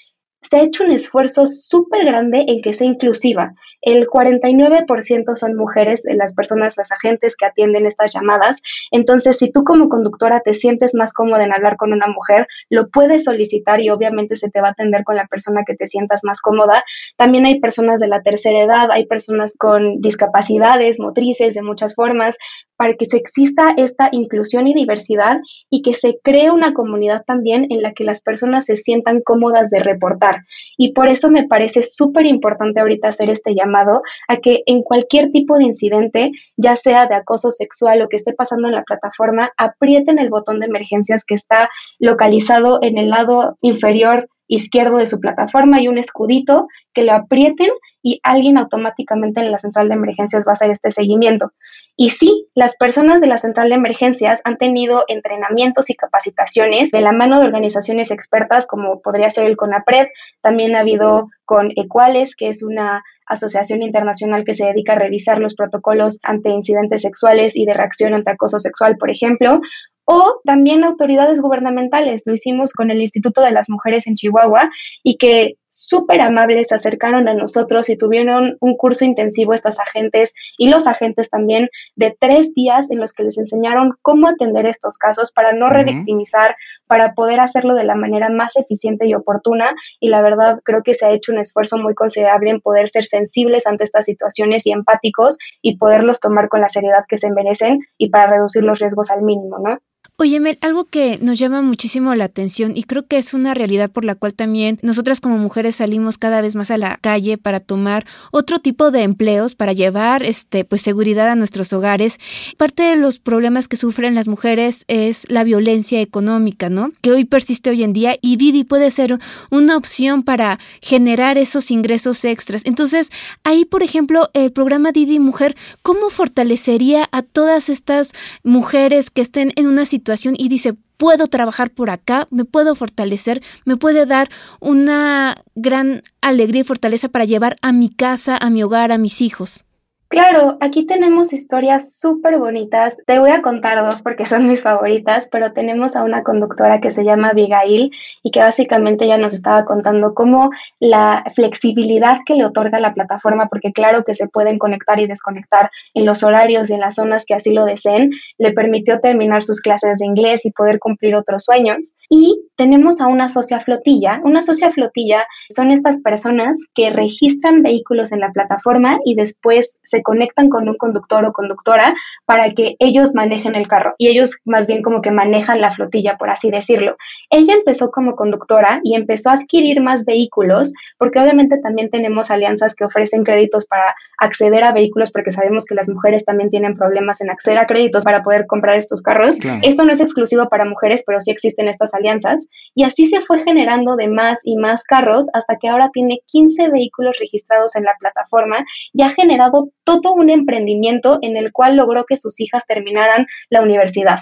se 0.49 0.57
ha 0.57 0.63
hecho 0.63 0.83
un 0.83 0.91
esfuerzo 0.91 1.47
súper 1.47 2.05
grande 2.05 2.45
en 2.47 2.61
que 2.61 2.73
sea 2.73 2.87
inclusiva. 2.87 3.53
El 3.81 4.07
49% 4.07 5.35
son 5.35 5.55
mujeres 5.55 6.03
de 6.03 6.15
las 6.15 6.33
personas, 6.33 6.77
las 6.77 6.91
agentes 6.91 7.35
que 7.35 7.45
atienden 7.45 7.85
estas 7.85 8.13
llamadas. 8.13 8.61
Entonces, 8.91 9.37
si 9.37 9.51
tú 9.51 9.65
como 9.65 9.89
conductora 9.89 10.39
te 10.39 10.53
sientes 10.53 10.95
más 10.95 11.13
cómoda 11.13 11.43
en 11.43 11.53
hablar 11.53 11.75
con 11.75 11.91
una 11.91 12.07
mujer, 12.07 12.47
lo 12.69 12.89
puedes 12.89 13.25
solicitar 13.25 13.81
y 13.81 13.89
obviamente 13.89 14.37
se 14.37 14.49
te 14.49 14.61
va 14.61 14.69
a 14.69 14.71
atender 14.71 15.03
con 15.03 15.17
la 15.17 15.27
persona 15.27 15.63
que 15.65 15.75
te 15.75 15.87
sientas 15.87 16.21
más 16.23 16.39
cómoda. 16.39 16.83
También 17.17 17.45
hay 17.45 17.59
personas 17.59 17.99
de 17.99 18.07
la 18.07 18.21
tercera 18.21 18.63
edad, 18.63 18.89
hay 18.89 19.05
personas 19.05 19.55
con 19.57 19.99
discapacidades 19.99 20.99
motrices 20.99 21.53
de 21.53 21.61
muchas 21.61 21.93
formas, 21.93 22.37
para 22.77 22.95
que 22.95 23.05
se 23.05 23.17
exista 23.17 23.73
esta 23.77 24.09
inclusión 24.11 24.67
y 24.67 24.73
diversidad 24.73 25.37
y 25.69 25.81
que 25.81 25.93
se 25.93 26.19
cree 26.23 26.51
una 26.51 26.73
comunidad 26.73 27.23
también 27.25 27.67
en 27.69 27.81
la 27.81 27.93
que 27.93 28.03
las 28.03 28.21
personas 28.21 28.65
se 28.65 28.77
sientan 28.77 29.21
cómodas 29.21 29.69
de 29.69 29.79
reportar. 29.79 30.32
Y 30.77 30.93
por 30.93 31.07
eso 31.07 31.29
me 31.29 31.47
parece 31.47 31.83
súper 31.83 32.25
importante 32.25 32.79
ahorita 32.79 33.09
hacer 33.09 33.29
este 33.29 33.53
llamado 33.55 34.01
a 34.27 34.37
que 34.37 34.63
en 34.65 34.83
cualquier 34.83 35.31
tipo 35.31 35.57
de 35.57 35.65
incidente, 35.65 36.31
ya 36.57 36.75
sea 36.75 37.07
de 37.07 37.15
acoso 37.15 37.51
sexual 37.51 38.01
o 38.01 38.09
que 38.09 38.17
esté 38.17 38.33
pasando 38.33 38.67
en 38.67 38.75
la 38.75 38.83
plataforma, 38.83 39.51
aprieten 39.57 40.19
el 40.19 40.29
botón 40.29 40.59
de 40.59 40.67
emergencias 40.67 41.23
que 41.25 41.35
está 41.35 41.69
localizado 41.99 42.79
en 42.81 42.97
el 42.97 43.09
lado 43.09 43.57
inferior 43.61 44.29
izquierdo 44.47 44.97
de 44.97 45.07
su 45.07 45.19
plataforma. 45.19 45.81
Y 45.81 45.87
un 45.87 45.97
escudito 45.97 46.67
que 46.93 47.03
lo 47.03 47.13
aprieten 47.13 47.69
y 48.01 48.19
alguien 48.23 48.57
automáticamente 48.57 49.39
en 49.41 49.51
la 49.51 49.57
central 49.57 49.87
de 49.87 49.95
emergencias 49.95 50.45
va 50.45 50.51
a 50.51 50.53
hacer 50.53 50.71
este 50.71 50.91
seguimiento. 50.91 51.51
Y 51.95 52.09
sí, 52.09 52.47
las 52.55 52.75
personas 52.75 53.21
de 53.21 53.27
la 53.27 53.37
central 53.37 53.69
de 53.69 53.75
emergencias 53.75 54.41
han 54.43 54.57
tenido 54.57 55.05
entrenamientos 55.07 55.89
y 55.91 55.95
capacitaciones 55.95 56.89
de 56.89 57.01
la 57.01 57.11
mano 57.11 57.39
de 57.39 57.45
organizaciones 57.45 58.09
expertas 58.09 58.65
como 58.65 58.99
podría 59.01 59.29
ser 59.29 59.45
el 59.45 59.55
CONAPRED, 59.55 60.07
también 60.41 60.75
ha 60.75 60.79
habido 60.79 61.29
con 61.45 61.69
Equales, 61.75 62.35
que 62.35 62.49
es 62.49 62.63
una 62.63 63.03
asociación 63.27 63.83
internacional 63.83 64.43
que 64.43 64.55
se 64.55 64.65
dedica 64.65 64.93
a 64.93 64.99
revisar 64.99 65.39
los 65.39 65.53
protocolos 65.53 66.19
ante 66.23 66.49
incidentes 66.49 67.03
sexuales 67.03 67.55
y 67.55 67.65
de 67.65 67.73
reacción 67.73 68.13
ante 68.13 68.31
acoso 68.31 68.59
sexual, 68.59 68.97
por 68.97 69.11
ejemplo, 69.11 69.61
o 70.05 70.41
también 70.43 70.83
autoridades 70.83 71.41
gubernamentales. 71.41 72.23
Lo 72.25 72.33
hicimos 72.33 72.73
con 72.73 72.91
el 72.91 73.01
Instituto 73.01 73.41
de 73.41 73.51
las 73.51 73.69
Mujeres 73.69 74.07
en 74.07 74.15
Chihuahua 74.15 74.69
y 75.03 75.17
que 75.17 75.57
súper 75.73 76.21
amables 76.21 76.67
se 76.69 76.75
acercaron 76.75 77.27
a 77.27 77.33
nosotros 77.33 77.89
y 77.89 77.97
tuvieron 77.97 78.57
un 78.61 78.77
curso 78.77 79.05
intensivo 79.05 79.53
estas 79.53 79.79
agentes 79.79 80.33
y 80.57 80.69
los 80.69 80.87
agentes 80.87 81.29
también 81.29 81.69
de 81.95 82.15
tres 82.19 82.53
días 82.53 82.91
en 82.91 82.99
los 82.99 83.11
que 83.13 83.23
les 83.23 83.37
enseñaron 83.37 83.93
cómo 84.01 84.27
atender 84.27 84.65
estos 84.67 84.97
casos 84.97 85.31
para 85.31 85.51
no 85.53 85.69
revictimizar, 85.69 86.55
para 86.87 87.13
poder 87.13 87.39
hacerlo 87.39 87.73
de 87.73 87.83
la 87.83 87.95
manera 87.95 88.29
más 88.29 88.55
eficiente 88.55 89.07
y 89.07 89.15
oportuna. 89.15 89.73
Y 89.99 90.09
la 90.09 90.21
verdad 90.21 90.59
creo 90.63 90.83
que 90.83 90.93
se 90.93 91.05
ha 91.05 91.11
hecho 91.11 91.31
un 91.31 91.39
esfuerzo 91.39 91.77
muy 91.77 91.95
considerable 91.95 92.51
en 92.51 92.61
poder 92.61 92.89
ser 92.89 93.05
sensibles 93.05 93.65
ante 93.65 93.83
estas 93.83 94.05
situaciones 94.05 94.65
y 94.67 94.71
empáticos 94.71 95.37
y 95.61 95.77
poderlos 95.77 96.19
tomar 96.19 96.49
con 96.49 96.61
la 96.61 96.69
seriedad 96.69 97.05
que 97.07 97.17
se 97.17 97.31
merecen 97.31 97.79
y 97.97 98.09
para 98.09 98.27
reducir 98.27 98.63
los 98.63 98.79
riesgos 98.79 99.09
al 99.09 99.23
mínimo, 99.23 99.57
¿no? 99.59 99.79
Oye, 100.17 100.39
Mel, 100.39 100.59
algo 100.61 100.85
que 100.85 101.17
nos 101.21 101.39
llama 101.39 101.63
muchísimo 101.63 102.13
la 102.13 102.25
atención 102.25 102.77
y 102.77 102.83
creo 102.83 103.07
que 103.07 103.17
es 103.17 103.33
una 103.33 103.55
realidad 103.55 103.91
por 103.91 104.05
la 104.05 104.13
cual 104.13 104.35
también 104.35 104.77
nosotras 104.83 105.19
como 105.19 105.39
mujeres 105.39 105.77
salimos 105.77 106.19
cada 106.19 106.39
vez 106.39 106.55
más 106.55 106.69
a 106.69 106.77
la 106.77 106.97
calle 107.01 107.39
para 107.39 107.59
tomar 107.59 108.05
otro 108.31 108.59
tipo 108.59 108.91
de 108.91 109.01
empleos, 109.01 109.55
para 109.55 109.73
llevar 109.73 110.23
este 110.23 110.65
pues 110.65 110.83
seguridad 110.83 111.29
a 111.29 111.35
nuestros 111.35 111.73
hogares. 111.73 112.19
Parte 112.57 112.83
de 112.83 112.95
los 112.95 113.17
problemas 113.17 113.67
que 113.67 113.75
sufren 113.75 114.13
las 114.13 114.27
mujeres 114.27 114.85
es 114.87 115.25
la 115.29 115.43
violencia 115.43 115.99
económica, 115.99 116.69
¿no? 116.69 116.91
Que 117.01 117.11
hoy 117.11 117.25
persiste 117.25 117.71
hoy 117.71 117.83
en 117.83 117.93
día 117.93 118.15
y 118.21 118.37
Didi 118.37 118.63
puede 118.63 118.91
ser 118.91 119.17
una 119.49 119.75
opción 119.75 120.21
para 120.21 120.59
generar 120.81 121.39
esos 121.39 121.71
ingresos 121.71 122.23
extras. 122.23 122.61
Entonces, 122.65 123.09
ahí, 123.43 123.65
por 123.65 123.81
ejemplo, 123.81 124.29
el 124.33 124.51
programa 124.51 124.91
Didi 124.91 125.19
Mujer, 125.19 125.55
¿cómo 125.81 126.11
fortalecería 126.11 127.09
a 127.11 127.23
todas 127.23 127.69
estas 127.69 128.13
mujeres 128.43 129.09
que 129.09 129.21
estén 129.21 129.51
en 129.55 129.67
una 129.67 129.85
situación 129.93 130.33
y 130.37 130.49
dice, 130.49 130.73
puedo 130.97 131.27
trabajar 131.27 131.69
por 131.69 131.91
acá, 131.91 132.27
me 132.31 132.45
puedo 132.45 132.73
fortalecer, 132.73 133.41
me 133.63 133.77
puede 133.77 134.05
dar 134.07 134.29
una 134.59 135.35
gran 135.53 136.01
alegría 136.21 136.61
y 136.61 136.63
fortaleza 136.63 137.09
para 137.09 137.25
llevar 137.25 137.57
a 137.61 137.71
mi 137.73 137.89
casa, 137.89 138.37
a 138.37 138.49
mi 138.49 138.63
hogar, 138.63 138.91
a 138.91 138.97
mis 138.97 139.21
hijos. 139.21 139.65
Claro, 140.13 140.57
aquí 140.59 140.85
tenemos 140.85 141.33
historias 141.33 141.97
súper 141.97 142.37
bonitas. 142.37 142.93
Te 143.07 143.17
voy 143.17 143.31
a 143.31 143.41
contar 143.41 143.83
dos 143.83 144.03
porque 144.03 144.27
son 144.27 144.47
mis 144.47 144.61
favoritas, 144.61 145.27
pero 145.31 145.53
tenemos 145.53 145.95
a 145.95 146.03
una 146.03 146.21
conductora 146.21 146.79
que 146.79 146.91
se 146.91 147.03
llama 147.03 147.29
Abigail 147.29 147.89
y 148.21 148.29
que 148.29 148.39
básicamente 148.39 149.07
ya 149.07 149.17
nos 149.17 149.33
estaba 149.33 149.65
contando 149.65 150.13
cómo 150.13 150.51
la 150.79 151.23
flexibilidad 151.33 152.19
que 152.27 152.35
le 152.35 152.45
otorga 152.45 152.79
la 152.79 152.93
plataforma, 152.93 153.47
porque 153.47 153.71
claro 153.73 154.03
que 154.03 154.13
se 154.13 154.27
pueden 154.27 154.59
conectar 154.59 154.99
y 154.99 155.07
desconectar 155.07 155.71
en 155.95 156.05
los 156.05 156.21
horarios 156.21 156.69
y 156.69 156.73
en 156.73 156.81
las 156.81 156.93
zonas 156.93 157.25
que 157.25 157.33
así 157.33 157.51
lo 157.51 157.65
deseen, 157.65 158.11
le 158.37 158.53
permitió 158.53 158.99
terminar 158.99 159.41
sus 159.41 159.61
clases 159.61 159.97
de 159.97 160.05
inglés 160.05 160.45
y 160.45 160.51
poder 160.51 160.77
cumplir 160.77 161.15
otros 161.15 161.43
sueños. 161.43 161.95
Y 162.07 162.39
tenemos 162.55 163.01
a 163.01 163.07
una 163.07 163.31
socia 163.31 163.61
flotilla. 163.61 164.21
Una 164.23 164.43
socia 164.43 164.69
flotilla 164.69 165.25
son 165.49 165.71
estas 165.71 166.01
personas 166.01 166.59
que 166.75 166.91
registran 166.91 167.63
vehículos 167.63 168.11
en 168.11 168.19
la 168.19 168.31
plataforma 168.31 168.99
y 169.05 169.15
después 169.15 169.79
se 169.81 170.02
conectan 170.03 170.49
con 170.49 170.69
un 170.69 170.77
conductor 170.77 171.25
o 171.25 171.33
conductora 171.33 171.93
para 172.25 172.51
que 172.51 172.75
ellos 172.79 173.13
manejen 173.15 173.55
el 173.55 173.67
carro 173.67 173.95
y 173.97 174.07
ellos 174.07 174.37
más 174.45 174.67
bien 174.67 174.83
como 174.83 175.01
que 175.01 175.11
manejan 175.11 175.61
la 175.61 175.71
flotilla, 175.71 176.17
por 176.17 176.29
así 176.29 176.51
decirlo. 176.51 176.95
Ella 177.29 177.53
empezó 177.53 177.89
como 177.91 178.15
conductora 178.15 178.79
y 178.83 178.95
empezó 178.95 179.29
a 179.29 179.33
adquirir 179.33 179.81
más 179.81 180.05
vehículos 180.05 180.73
porque 180.97 181.19
obviamente 181.19 181.57
también 181.57 181.89
tenemos 181.89 182.31
alianzas 182.31 182.75
que 182.75 182.85
ofrecen 182.85 183.23
créditos 183.23 183.65
para 183.65 183.95
acceder 184.19 184.63
a 184.63 184.73
vehículos 184.73 185.11
porque 185.11 185.31
sabemos 185.31 185.65
que 185.65 185.75
las 185.75 185.89
mujeres 185.89 186.25
también 186.25 186.49
tienen 186.49 186.73
problemas 186.73 187.21
en 187.21 187.29
acceder 187.29 187.59
a 187.59 187.65
créditos 187.65 188.03
para 188.03 188.23
poder 188.23 188.45
comprar 188.47 188.77
estos 188.77 189.01
carros. 189.01 189.39
Esto 189.61 189.83
no 189.83 189.93
es 189.93 190.01
exclusivo 190.01 190.49
para 190.49 190.65
mujeres, 190.65 191.03
pero 191.05 191.19
sí 191.19 191.31
existen 191.31 191.67
estas 191.67 191.93
alianzas. 191.93 192.47
Y 192.75 192.83
así 192.83 193.05
se 193.05 193.21
fue 193.21 193.43
generando 193.43 193.95
de 193.95 194.07
más 194.07 194.41
y 194.43 194.57
más 194.57 194.83
carros 194.83 195.27
hasta 195.33 195.57
que 195.57 195.69
ahora 195.69 195.89
tiene 195.93 196.19
15 196.27 196.69
vehículos 196.69 197.17
registrados 197.19 197.75
en 197.75 197.83
la 197.83 197.95
plataforma 197.99 198.65
y 198.91 199.03
ha 199.03 199.09
generado 199.09 199.69
todo 199.83 200.13
un 200.13 200.29
emprendimiento 200.29 201.19
en 201.21 201.37
el 201.37 201.51
cual 201.51 201.75
logró 201.75 202.05
que 202.05 202.17
sus 202.17 202.39
hijas 202.39 202.65
terminaran 202.67 203.27
la 203.49 203.61
universidad. 203.61 204.19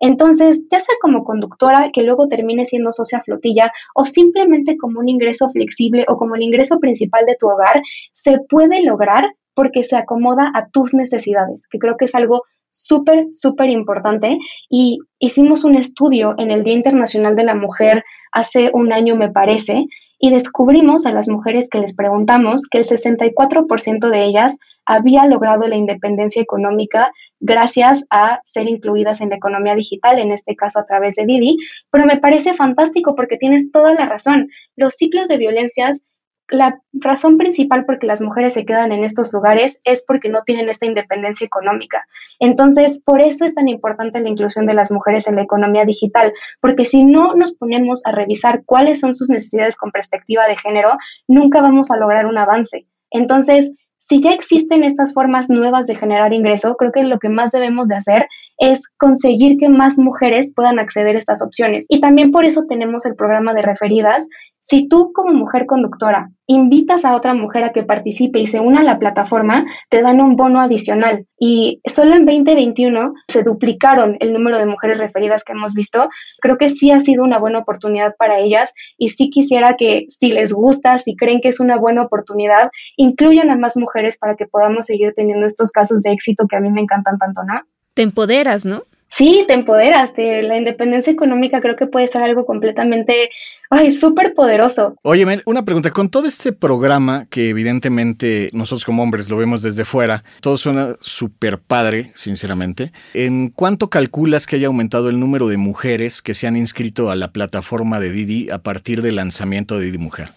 Entonces, 0.00 0.66
ya 0.70 0.80
sea 0.80 0.94
como 1.00 1.24
conductora 1.24 1.90
que 1.92 2.02
luego 2.02 2.28
termine 2.28 2.66
siendo 2.66 2.92
socia 2.92 3.22
flotilla 3.22 3.72
o 3.94 4.04
simplemente 4.04 4.76
como 4.76 5.00
un 5.00 5.08
ingreso 5.08 5.48
flexible 5.50 6.04
o 6.08 6.16
como 6.16 6.34
el 6.34 6.42
ingreso 6.42 6.78
principal 6.78 7.24
de 7.26 7.36
tu 7.38 7.48
hogar, 7.48 7.80
se 8.12 8.38
puede 8.48 8.82
lograr 8.82 9.34
porque 9.54 9.84
se 9.84 9.96
acomoda 9.96 10.50
a 10.54 10.68
tus 10.68 10.94
necesidades, 10.94 11.66
que 11.68 11.78
creo 11.78 11.96
que 11.96 12.06
es 12.06 12.14
algo 12.14 12.42
súper, 12.74 13.28
súper 13.32 13.70
importante. 13.70 14.36
Y 14.68 14.98
hicimos 15.18 15.64
un 15.64 15.76
estudio 15.76 16.34
en 16.38 16.50
el 16.50 16.64
Día 16.64 16.74
Internacional 16.74 17.36
de 17.36 17.44
la 17.44 17.54
Mujer 17.54 18.04
hace 18.32 18.70
un 18.74 18.92
año, 18.92 19.14
me 19.14 19.30
parece, 19.30 19.86
y 20.18 20.30
descubrimos 20.30 21.06
a 21.06 21.12
las 21.12 21.28
mujeres 21.28 21.68
que 21.70 21.78
les 21.78 21.94
preguntamos 21.94 22.66
que 22.68 22.78
el 22.78 22.84
64% 22.84 24.10
de 24.10 24.24
ellas 24.24 24.56
había 24.84 25.26
logrado 25.26 25.66
la 25.68 25.76
independencia 25.76 26.42
económica 26.42 27.10
gracias 27.40 28.04
a 28.10 28.40
ser 28.44 28.68
incluidas 28.68 29.20
en 29.20 29.30
la 29.30 29.36
economía 29.36 29.74
digital, 29.74 30.18
en 30.18 30.32
este 30.32 30.56
caso 30.56 30.80
a 30.80 30.86
través 30.86 31.14
de 31.14 31.26
Didi, 31.26 31.56
pero 31.90 32.06
me 32.06 32.18
parece 32.18 32.54
fantástico 32.54 33.14
porque 33.14 33.36
tienes 33.36 33.70
toda 33.70 33.94
la 33.94 34.06
razón. 34.06 34.48
Los 34.76 34.94
ciclos 34.94 35.28
de 35.28 35.38
violencias 35.38 36.00
la 36.48 36.78
razón 36.92 37.38
principal 37.38 37.84
por 37.84 37.98
que 37.98 38.06
las 38.06 38.20
mujeres 38.20 38.54
se 38.54 38.64
quedan 38.64 38.92
en 38.92 39.04
estos 39.04 39.32
lugares 39.32 39.78
es 39.84 40.04
porque 40.06 40.28
no 40.28 40.42
tienen 40.42 40.68
esta 40.68 40.86
independencia 40.86 41.46
económica. 41.46 42.06
Entonces, 42.38 43.00
por 43.04 43.20
eso 43.20 43.44
es 43.44 43.54
tan 43.54 43.68
importante 43.68 44.20
la 44.20 44.28
inclusión 44.28 44.66
de 44.66 44.74
las 44.74 44.90
mujeres 44.90 45.26
en 45.26 45.36
la 45.36 45.42
economía 45.42 45.84
digital, 45.84 46.32
porque 46.60 46.84
si 46.84 47.04
no 47.04 47.34
nos 47.34 47.52
ponemos 47.52 48.04
a 48.04 48.12
revisar 48.12 48.62
cuáles 48.64 49.00
son 49.00 49.14
sus 49.14 49.30
necesidades 49.30 49.76
con 49.76 49.90
perspectiva 49.90 50.46
de 50.46 50.56
género, 50.56 50.92
nunca 51.28 51.62
vamos 51.62 51.90
a 51.90 51.96
lograr 51.96 52.26
un 52.26 52.38
avance. 52.38 52.86
Entonces, 53.10 53.72
si 54.06 54.20
ya 54.20 54.32
existen 54.32 54.84
estas 54.84 55.14
formas 55.14 55.48
nuevas 55.48 55.86
de 55.86 55.94
generar 55.94 56.34
ingreso, 56.34 56.76
creo 56.76 56.92
que 56.92 57.04
lo 57.04 57.18
que 57.18 57.30
más 57.30 57.52
debemos 57.52 57.88
de 57.88 57.96
hacer 57.96 58.26
es 58.58 58.86
conseguir 58.98 59.56
que 59.58 59.70
más 59.70 59.98
mujeres 59.98 60.52
puedan 60.54 60.78
acceder 60.78 61.16
a 61.16 61.18
estas 61.18 61.40
opciones. 61.40 61.86
Y 61.88 62.00
también 62.00 62.30
por 62.30 62.44
eso 62.44 62.64
tenemos 62.68 63.06
el 63.06 63.16
programa 63.16 63.54
de 63.54 63.62
referidas 63.62 64.28
si 64.64 64.88
tú 64.88 65.12
como 65.12 65.34
mujer 65.34 65.66
conductora 65.66 66.30
invitas 66.46 67.04
a 67.04 67.14
otra 67.14 67.34
mujer 67.34 67.64
a 67.64 67.72
que 67.72 67.82
participe 67.82 68.38
y 68.38 68.48
se 68.48 68.60
una 68.60 68.80
a 68.80 68.82
la 68.82 68.98
plataforma, 68.98 69.66
te 69.90 70.00
dan 70.00 70.20
un 70.20 70.36
bono 70.36 70.60
adicional. 70.60 71.26
Y 71.38 71.80
solo 71.86 72.14
en 72.14 72.24
2021 72.24 73.12
se 73.28 73.42
duplicaron 73.42 74.16
el 74.20 74.32
número 74.32 74.58
de 74.58 74.66
mujeres 74.66 74.98
referidas 74.98 75.44
que 75.44 75.52
hemos 75.52 75.74
visto. 75.74 76.08
Creo 76.40 76.56
que 76.56 76.70
sí 76.70 76.90
ha 76.90 77.00
sido 77.00 77.24
una 77.24 77.38
buena 77.38 77.58
oportunidad 77.58 78.14
para 78.18 78.40
ellas 78.40 78.72
y 78.96 79.10
sí 79.10 79.28
quisiera 79.30 79.76
que 79.76 80.06
si 80.08 80.28
les 80.28 80.52
gusta, 80.52 80.98
si 80.98 81.14
creen 81.14 81.40
que 81.42 81.48
es 81.48 81.60
una 81.60 81.78
buena 81.78 82.02
oportunidad, 82.02 82.70
incluyan 82.96 83.50
a 83.50 83.56
más 83.56 83.76
mujeres 83.76 84.16
para 84.16 84.34
que 84.34 84.46
podamos 84.46 84.86
seguir 84.86 85.12
teniendo 85.14 85.46
estos 85.46 85.70
casos 85.70 86.02
de 86.02 86.12
éxito 86.12 86.46
que 86.48 86.56
a 86.56 86.60
mí 86.60 86.70
me 86.70 86.80
encantan 86.80 87.18
tanto, 87.18 87.42
¿no? 87.44 87.60
Te 87.92 88.02
empoderas, 88.02 88.64
¿no? 88.64 88.82
Sí, 89.16 89.44
te 89.46 89.54
empoderas. 89.54 90.12
la 90.16 90.56
independencia 90.56 91.12
económica 91.12 91.60
creo 91.60 91.76
que 91.76 91.86
puede 91.86 92.08
ser 92.08 92.22
algo 92.22 92.44
completamente, 92.44 93.30
ay, 93.70 93.92
súper 93.92 94.34
poderoso. 94.34 94.96
Oye, 95.02 95.24
Mel, 95.24 95.42
una 95.46 95.64
pregunta. 95.64 95.92
Con 95.92 96.08
todo 96.08 96.26
este 96.26 96.52
programa, 96.52 97.26
que 97.30 97.48
evidentemente 97.48 98.50
nosotros 98.52 98.84
como 98.84 99.04
hombres 99.04 99.28
lo 99.28 99.36
vemos 99.36 99.62
desde 99.62 99.84
fuera, 99.84 100.24
todo 100.40 100.58
suena 100.58 100.96
súper 101.00 101.60
padre, 101.60 102.10
sinceramente. 102.16 102.90
¿En 103.12 103.50
cuánto 103.50 103.88
calculas 103.88 104.48
que 104.48 104.56
haya 104.56 104.66
aumentado 104.66 105.08
el 105.08 105.20
número 105.20 105.46
de 105.46 105.58
mujeres 105.58 106.20
que 106.20 106.34
se 106.34 106.48
han 106.48 106.56
inscrito 106.56 107.08
a 107.10 107.14
la 107.14 107.30
plataforma 107.30 108.00
de 108.00 108.10
Didi 108.10 108.50
a 108.50 108.58
partir 108.58 109.00
del 109.00 109.14
lanzamiento 109.16 109.78
de 109.78 109.86
Didi 109.86 109.98
Mujer? 109.98 110.30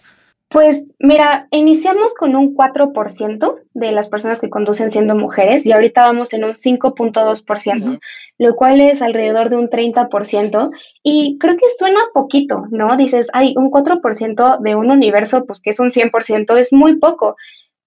Pues 0.50 0.82
mira, 0.98 1.46
iniciamos 1.50 2.14
con 2.14 2.34
un 2.34 2.56
4% 2.56 3.56
de 3.74 3.92
las 3.92 4.08
personas 4.08 4.40
que 4.40 4.48
conducen 4.48 4.90
siendo 4.90 5.14
mujeres 5.14 5.66
y 5.66 5.72
ahorita 5.72 6.00
vamos 6.02 6.32
en 6.32 6.44
un 6.44 6.54
5.2%, 6.54 8.00
lo 8.38 8.56
cual 8.56 8.80
es 8.80 9.02
alrededor 9.02 9.50
de 9.50 9.56
un 9.56 9.68
30% 9.68 10.70
y 11.02 11.36
creo 11.38 11.56
que 11.56 11.70
suena 11.76 12.00
poquito, 12.14 12.64
¿no? 12.70 12.96
Dices, 12.96 13.26
hay 13.34 13.52
un 13.58 13.70
4% 13.70 14.58
de 14.60 14.74
un 14.74 14.90
universo, 14.90 15.44
pues 15.44 15.60
que 15.60 15.68
es 15.68 15.80
un 15.80 15.90
100%, 15.90 16.56
es 16.56 16.72
muy 16.72 16.96
poco, 16.96 17.36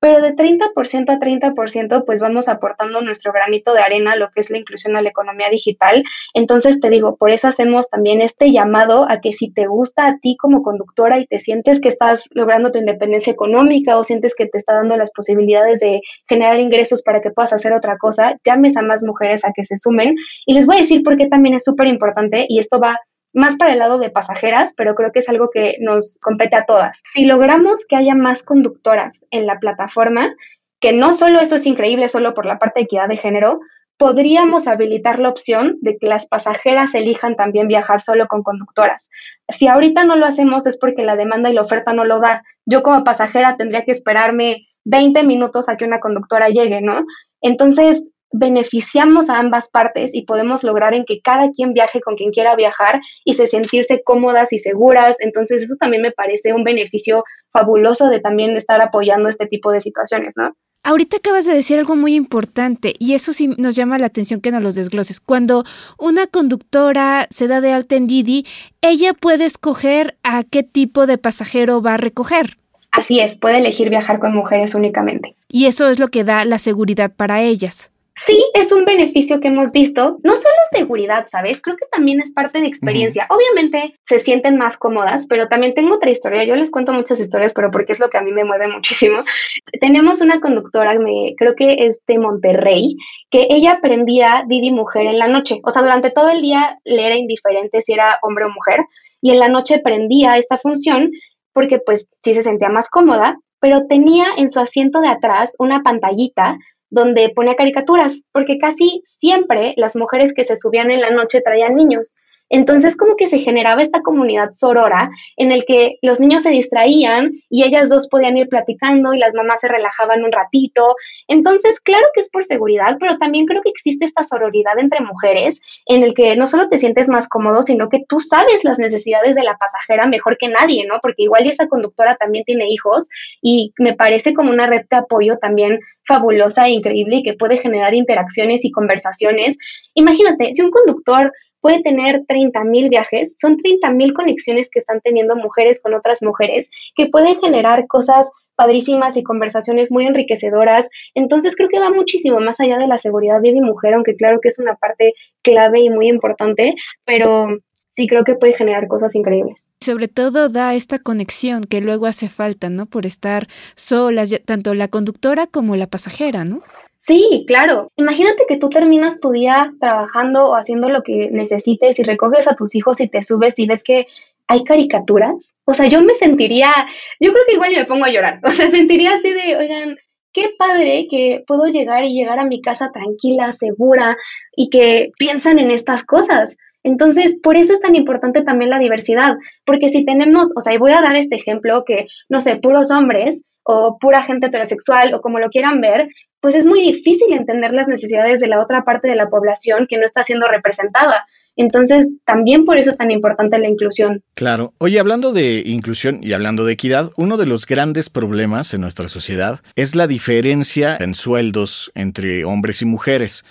pero 0.01 0.19
de 0.19 0.35
30% 0.35 1.09
a 1.09 1.19
30% 1.19 2.03
pues 2.05 2.19
vamos 2.19 2.49
aportando 2.49 3.01
nuestro 3.01 3.31
granito 3.31 3.73
de 3.73 3.81
arena 3.81 4.13
a 4.13 4.15
lo 4.15 4.31
que 4.31 4.41
es 4.41 4.49
la 4.49 4.57
inclusión 4.57 4.97
a 4.97 5.01
la 5.01 5.09
economía 5.09 5.49
digital. 5.49 6.03
Entonces 6.33 6.79
te 6.79 6.89
digo, 6.89 7.15
por 7.15 7.29
eso 7.29 7.47
hacemos 7.47 7.89
también 7.89 8.19
este 8.19 8.51
llamado 8.51 9.05
a 9.09 9.21
que 9.21 9.31
si 9.33 9.51
te 9.51 9.67
gusta 9.67 10.07
a 10.07 10.17
ti 10.19 10.35
como 10.37 10.63
conductora 10.63 11.19
y 11.19 11.27
te 11.27 11.39
sientes 11.39 11.79
que 11.79 11.89
estás 11.89 12.25
logrando 12.31 12.71
tu 12.71 12.79
independencia 12.79 13.31
económica 13.31 13.97
o 13.97 14.03
sientes 14.03 14.33
que 14.35 14.47
te 14.47 14.57
está 14.57 14.73
dando 14.73 14.97
las 14.97 15.11
posibilidades 15.11 15.79
de 15.79 16.01
generar 16.27 16.59
ingresos 16.59 17.03
para 17.03 17.21
que 17.21 17.29
puedas 17.29 17.53
hacer 17.53 17.71
otra 17.71 17.97
cosa, 17.97 18.35
llames 18.43 18.77
a 18.77 18.81
más 18.81 19.03
mujeres 19.03 19.45
a 19.45 19.53
que 19.53 19.65
se 19.65 19.77
sumen. 19.77 20.15
Y 20.47 20.55
les 20.55 20.65
voy 20.65 20.77
a 20.77 20.79
decir 20.79 21.03
por 21.03 21.15
qué 21.15 21.27
también 21.27 21.53
es 21.53 21.63
súper 21.63 21.87
importante 21.87 22.47
y 22.49 22.57
esto 22.57 22.79
va 22.79 22.97
más 23.33 23.55
para 23.55 23.73
el 23.73 23.79
lado 23.79 23.97
de 23.97 24.09
pasajeras, 24.09 24.73
pero 24.75 24.95
creo 24.95 25.11
que 25.11 25.19
es 25.19 25.29
algo 25.29 25.49
que 25.53 25.77
nos 25.79 26.17
compete 26.21 26.55
a 26.55 26.65
todas. 26.65 27.01
Si 27.05 27.25
logramos 27.25 27.85
que 27.85 27.95
haya 27.95 28.15
más 28.15 28.43
conductoras 28.43 29.23
en 29.31 29.45
la 29.47 29.59
plataforma, 29.59 30.35
que 30.79 30.93
no 30.93 31.13
solo 31.13 31.39
eso 31.39 31.55
es 31.55 31.65
increíble 31.67 32.09
solo 32.09 32.33
por 32.33 32.45
la 32.45 32.59
parte 32.59 32.79
de 32.79 32.85
equidad 32.85 33.07
de 33.07 33.17
género, 33.17 33.59
podríamos 33.97 34.67
habilitar 34.67 35.19
la 35.19 35.29
opción 35.29 35.77
de 35.81 35.97
que 35.97 36.07
las 36.07 36.27
pasajeras 36.27 36.95
elijan 36.95 37.35
también 37.35 37.67
viajar 37.67 38.01
solo 38.01 38.27
con 38.27 38.41
conductoras. 38.41 39.09
Si 39.47 39.67
ahorita 39.67 40.05
no 40.05 40.15
lo 40.15 40.25
hacemos 40.25 40.65
es 40.65 40.79
porque 40.79 41.03
la 41.03 41.15
demanda 41.15 41.51
y 41.51 41.53
la 41.53 41.61
oferta 41.61 41.93
no 41.93 42.03
lo 42.03 42.19
da. 42.19 42.43
Yo 42.65 42.81
como 42.81 43.03
pasajera 43.03 43.57
tendría 43.57 43.85
que 43.85 43.91
esperarme 43.91 44.67
20 44.85 45.23
minutos 45.23 45.69
a 45.69 45.77
que 45.77 45.85
una 45.85 45.99
conductora 45.99 46.49
llegue, 46.49 46.81
¿no? 46.81 47.05
Entonces, 47.41 48.03
beneficiamos 48.31 49.29
a 49.29 49.37
ambas 49.37 49.69
partes 49.69 50.11
y 50.13 50.23
podemos 50.23 50.63
lograr 50.63 50.93
en 50.93 51.05
que 51.05 51.21
cada 51.21 51.51
quien 51.51 51.73
viaje 51.73 52.01
con 52.01 52.15
quien 52.15 52.31
quiera 52.31 52.55
viajar 52.55 53.01
y 53.25 53.33
se 53.33 53.47
sentirse 53.47 54.01
cómodas 54.03 54.53
y 54.53 54.59
seguras. 54.59 55.17
Entonces 55.19 55.63
eso 55.63 55.75
también 55.79 56.01
me 56.01 56.11
parece 56.11 56.53
un 56.53 56.63
beneficio 56.63 57.23
fabuloso 57.51 58.07
de 58.07 58.19
también 58.19 58.55
estar 58.55 58.81
apoyando 58.81 59.29
este 59.29 59.47
tipo 59.47 59.71
de 59.71 59.81
situaciones, 59.81 60.33
¿no? 60.37 60.55
Ahorita 60.83 61.17
acabas 61.17 61.45
de 61.45 61.53
decir 61.53 61.77
algo 61.77 61.95
muy 61.95 62.15
importante 62.15 62.93
y 62.97 63.13
eso 63.13 63.33
sí 63.33 63.49
nos 63.57 63.75
llama 63.75 63.99
la 63.99 64.07
atención 64.07 64.41
que 64.41 64.49
nos 64.49 64.63
los 64.63 64.73
desgloses. 64.73 65.19
Cuando 65.19 65.63
una 65.99 66.25
conductora 66.25 67.27
se 67.29 67.47
da 67.47 67.61
de 67.61 67.71
alta 67.71 67.95
en 67.95 68.07
Didi, 68.07 68.47
ella 68.81 69.13
puede 69.13 69.45
escoger 69.45 70.17
a 70.23 70.43
qué 70.43 70.63
tipo 70.63 71.05
de 71.05 71.19
pasajero 71.19 71.83
va 71.83 71.93
a 71.93 71.97
recoger. 71.97 72.57
Así 72.91 73.19
es, 73.19 73.37
puede 73.37 73.59
elegir 73.59 73.91
viajar 73.91 74.19
con 74.19 74.33
mujeres 74.33 74.73
únicamente. 74.73 75.35
Y 75.47 75.65
eso 75.65 75.87
es 75.87 75.99
lo 75.99 76.07
que 76.07 76.23
da 76.23 76.45
la 76.45 76.57
seguridad 76.57 77.11
para 77.15 77.41
ellas. 77.41 77.90
Sí, 78.15 78.37
es 78.53 78.71
un 78.73 78.83
beneficio 78.83 79.39
que 79.39 79.47
hemos 79.47 79.71
visto, 79.71 80.19
no 80.23 80.33
solo 80.33 80.55
seguridad, 80.69 81.27
¿sabes? 81.29 81.61
Creo 81.61 81.77
que 81.77 81.85
también 81.91 82.19
es 82.19 82.33
parte 82.33 82.59
de 82.59 82.67
experiencia. 82.67 83.25
Obviamente 83.29 83.95
se 84.05 84.19
sienten 84.19 84.57
más 84.57 84.77
cómodas, 84.77 85.27
pero 85.27 85.47
también 85.47 85.73
tengo 85.73 85.95
otra 85.95 86.11
historia. 86.11 86.43
Yo 86.43 86.55
les 86.55 86.71
cuento 86.71 86.91
muchas 86.93 87.19
historias, 87.21 87.53
pero 87.53 87.71
porque 87.71 87.93
es 87.93 87.99
lo 87.99 88.09
que 88.09 88.17
a 88.17 88.21
mí 88.21 88.31
me 88.31 88.43
mueve 88.43 88.67
muchísimo. 88.67 89.23
Tenemos 89.79 90.21
una 90.21 90.41
conductora, 90.41 90.93
me, 90.99 91.35
creo 91.37 91.55
que 91.55 91.87
es 91.87 92.01
de 92.05 92.19
Monterrey, 92.19 92.97
que 93.29 93.47
ella 93.49 93.73
aprendía 93.73 94.43
Didi 94.47 94.71
Mujer 94.71 95.05
en 95.05 95.17
la 95.17 95.27
noche. 95.27 95.59
O 95.63 95.71
sea, 95.71 95.81
durante 95.81 96.11
todo 96.11 96.29
el 96.29 96.41
día 96.41 96.77
le 96.83 97.07
era 97.07 97.17
indiferente 97.17 97.81
si 97.81 97.93
era 97.93 98.19
hombre 98.21 98.45
o 98.45 98.49
mujer, 98.49 98.81
y 99.21 99.31
en 99.31 99.39
la 99.39 99.47
noche 99.47 99.79
prendía 99.79 100.37
esta 100.37 100.57
función 100.57 101.11
porque 101.53 101.79
pues 101.79 102.07
sí 102.23 102.33
se 102.33 102.43
sentía 102.43 102.69
más 102.69 102.89
cómoda, 102.89 103.37
pero 103.59 103.87
tenía 103.87 104.25
en 104.37 104.49
su 104.49 104.59
asiento 104.59 104.99
de 105.01 105.09
atrás 105.09 105.55
una 105.59 105.81
pantallita 105.81 106.57
donde 106.91 107.29
ponía 107.29 107.55
caricaturas, 107.55 108.21
porque 108.31 108.59
casi 108.59 109.01
siempre 109.05 109.73
las 109.77 109.95
mujeres 109.95 110.33
que 110.33 110.45
se 110.45 110.55
subían 110.55 110.91
en 110.91 111.01
la 111.01 111.09
noche 111.09 111.41
traían 111.41 111.75
niños. 111.75 112.13
Entonces 112.51 112.97
como 112.97 113.15
que 113.15 113.29
se 113.29 113.39
generaba 113.39 113.81
esta 113.81 114.01
comunidad 114.01 114.51
sorora 114.53 115.09
en 115.37 115.51
el 115.51 115.63
que 115.65 115.97
los 116.01 116.19
niños 116.19 116.43
se 116.43 116.51
distraían 116.51 117.31
y 117.49 117.63
ellas 117.63 117.89
dos 117.89 118.09
podían 118.09 118.37
ir 118.37 118.49
platicando 118.49 119.13
y 119.13 119.19
las 119.19 119.33
mamás 119.33 119.61
se 119.61 119.69
relajaban 119.69 120.23
un 120.23 120.31
ratito. 120.31 120.95
Entonces, 121.27 121.79
claro 121.79 122.05
que 122.13 122.21
es 122.21 122.29
por 122.29 122.45
seguridad, 122.45 122.97
pero 122.99 123.17
también 123.17 123.45
creo 123.45 123.61
que 123.61 123.69
existe 123.69 124.05
esta 124.05 124.25
sororidad 124.25 124.77
entre 124.77 124.99
mujeres 124.99 125.59
en 125.85 126.03
el 126.03 126.13
que 126.13 126.35
no 126.35 126.47
solo 126.47 126.67
te 126.67 126.77
sientes 126.77 127.07
más 127.07 127.29
cómodo, 127.29 127.63
sino 127.63 127.87
que 127.89 128.03
tú 128.07 128.19
sabes 128.19 128.63
las 128.63 128.77
necesidades 128.79 129.35
de 129.35 129.43
la 129.43 129.57
pasajera 129.57 130.07
mejor 130.07 130.37
que 130.37 130.49
nadie, 130.49 130.85
¿no? 130.85 130.99
Porque 131.01 131.23
igual 131.23 131.47
esa 131.47 131.67
conductora 131.67 132.17
también 132.17 132.43
tiene 132.43 132.69
hijos 132.69 133.07
y 133.41 133.73
me 133.77 133.93
parece 133.93 134.33
como 134.33 134.51
una 134.51 134.67
red 134.67 134.81
de 134.89 134.97
apoyo 134.97 135.37
también 135.37 135.79
fabulosa 136.05 136.67
e 136.67 136.71
increíble 136.71 137.17
y 137.17 137.23
que 137.23 137.33
puede 137.33 137.57
generar 137.57 137.93
interacciones 137.93 138.65
y 138.65 138.71
conversaciones. 138.71 139.57
Imagínate, 139.93 140.51
si 140.53 140.61
un 140.61 140.71
conductor 140.71 141.31
puede 141.61 141.81
tener 141.81 142.25
30 142.27 142.63
mil 142.65 142.89
viajes, 142.89 143.35
son 143.39 143.57
30 143.57 143.91
mil 143.91 144.13
conexiones 144.13 144.69
que 144.69 144.79
están 144.79 144.99
teniendo 145.01 145.35
mujeres 145.35 145.81
con 145.81 145.93
otras 145.93 146.21
mujeres, 146.21 146.69
que 146.95 147.07
pueden 147.07 147.35
generar 147.39 147.87
cosas 147.87 148.29
padrísimas 148.55 149.17
y 149.17 149.23
conversaciones 149.23 149.91
muy 149.91 150.05
enriquecedoras. 150.05 150.87
Entonces 151.15 151.55
creo 151.55 151.69
que 151.69 151.79
va 151.79 151.89
muchísimo 151.89 152.39
más 152.39 152.59
allá 152.59 152.77
de 152.77 152.87
la 152.87 152.99
seguridad 152.99 153.41
de 153.41 153.53
mi 153.53 153.61
mujer, 153.61 153.93
aunque 153.93 154.15
claro 154.15 154.39
que 154.41 154.49
es 154.49 154.59
una 154.59 154.75
parte 154.75 155.13
clave 155.41 155.79
y 155.79 155.89
muy 155.89 156.09
importante, 156.09 156.75
pero 157.05 157.47
sí 157.95 158.07
creo 158.07 158.23
que 158.23 158.35
puede 158.35 158.53
generar 158.53 158.87
cosas 158.87 159.15
increíbles. 159.15 159.67
Sobre 159.79 160.07
todo 160.07 160.49
da 160.49 160.75
esta 160.75 160.99
conexión 160.99 161.63
que 161.63 161.81
luego 161.81 162.05
hace 162.05 162.29
falta, 162.29 162.69
¿no? 162.69 162.85
Por 162.85 163.05
estar 163.07 163.47
solas, 163.75 164.29
tanto 164.45 164.75
la 164.75 164.89
conductora 164.89 165.47
como 165.47 165.75
la 165.75 165.87
pasajera, 165.87 166.45
¿no? 166.45 166.61
Sí, 167.01 167.45
claro. 167.47 167.91
Imagínate 167.95 168.45
que 168.47 168.57
tú 168.57 168.69
terminas 168.69 169.19
tu 169.19 169.31
día 169.31 169.73
trabajando 169.79 170.43
o 170.45 170.55
haciendo 170.55 170.87
lo 170.87 171.01
que 171.01 171.29
necesites 171.31 171.97
y 171.97 172.03
recoges 172.03 172.47
a 172.47 172.55
tus 172.55 172.75
hijos 172.75 173.01
y 173.01 173.09
te 173.09 173.23
subes 173.23 173.57
y 173.57 173.65
ves 173.65 173.83
que 173.83 174.05
hay 174.47 174.63
caricaturas. 174.63 175.53
O 175.65 175.73
sea, 175.73 175.87
yo 175.87 176.03
me 176.03 176.13
sentiría, 176.13 176.71
yo 177.19 177.31
creo 177.31 177.43
que 177.47 177.53
igual 177.55 177.71
me 177.75 177.85
pongo 177.85 178.05
a 178.05 178.11
llorar. 178.11 178.39
O 178.45 178.51
sea, 178.51 178.69
sentiría 178.69 179.13
así 179.15 179.31
de, 179.31 179.57
oigan, 179.57 179.97
qué 180.31 180.49
padre 180.59 181.07
que 181.09 181.43
puedo 181.47 181.65
llegar 181.65 182.05
y 182.05 182.13
llegar 182.13 182.37
a 182.39 182.45
mi 182.45 182.61
casa 182.61 182.91
tranquila, 182.93 183.51
segura 183.51 184.15
y 184.55 184.69
que 184.69 185.11
piensan 185.17 185.57
en 185.57 185.71
estas 185.71 186.03
cosas. 186.03 186.55
Entonces, 186.83 187.35
por 187.41 187.57
eso 187.57 187.73
es 187.73 187.79
tan 187.81 187.95
importante 187.95 188.43
también 188.43 188.69
la 188.69 188.79
diversidad, 188.79 189.35
porque 189.65 189.89
si 189.89 190.05
tenemos, 190.05 190.51
o 190.55 190.61
sea, 190.61 190.75
y 190.75 190.77
voy 190.77 190.91
a 190.91 191.01
dar 191.01 191.15
este 191.15 191.35
ejemplo 191.35 191.83
que, 191.85 192.07
no 192.29 192.41
sé, 192.41 192.57
puros 192.57 192.91
hombres, 192.91 193.41
o 193.63 193.97
pura 193.99 194.23
gente 194.23 194.47
heterosexual 194.47 195.13
o 195.13 195.21
como 195.21 195.39
lo 195.39 195.49
quieran 195.49 195.81
ver, 195.81 196.09
pues 196.41 196.55
es 196.55 196.65
muy 196.65 196.81
difícil 196.81 197.31
entender 197.31 197.71
las 197.71 197.87
necesidades 197.87 198.41
de 198.41 198.47
la 198.47 198.61
otra 198.61 198.83
parte 198.83 199.07
de 199.07 199.15
la 199.15 199.29
población 199.29 199.85
que 199.87 199.97
no 199.97 200.05
está 200.05 200.23
siendo 200.23 200.47
representada. 200.47 201.25
Entonces, 201.55 202.09
también 202.25 202.65
por 202.65 202.77
eso 202.77 202.89
es 202.89 202.97
tan 202.97 203.11
importante 203.11 203.59
la 203.59 203.69
inclusión. 203.69 204.23
Claro. 204.33 204.73
Oye, 204.79 204.99
hablando 204.99 205.33
de 205.33 205.61
inclusión 205.65 206.19
y 206.23 206.33
hablando 206.33 206.65
de 206.65 206.73
equidad, 206.73 207.11
uno 207.15 207.37
de 207.37 207.45
los 207.45 207.67
grandes 207.67 208.09
problemas 208.09 208.73
en 208.73 208.81
nuestra 208.81 209.07
sociedad 209.07 209.61
es 209.75 209.95
la 209.95 210.07
diferencia 210.07 210.97
en 210.99 211.13
sueldos 211.13 211.91
entre 211.93 212.43
hombres 212.45 212.81
y 212.81 212.85
mujeres. 212.85 213.45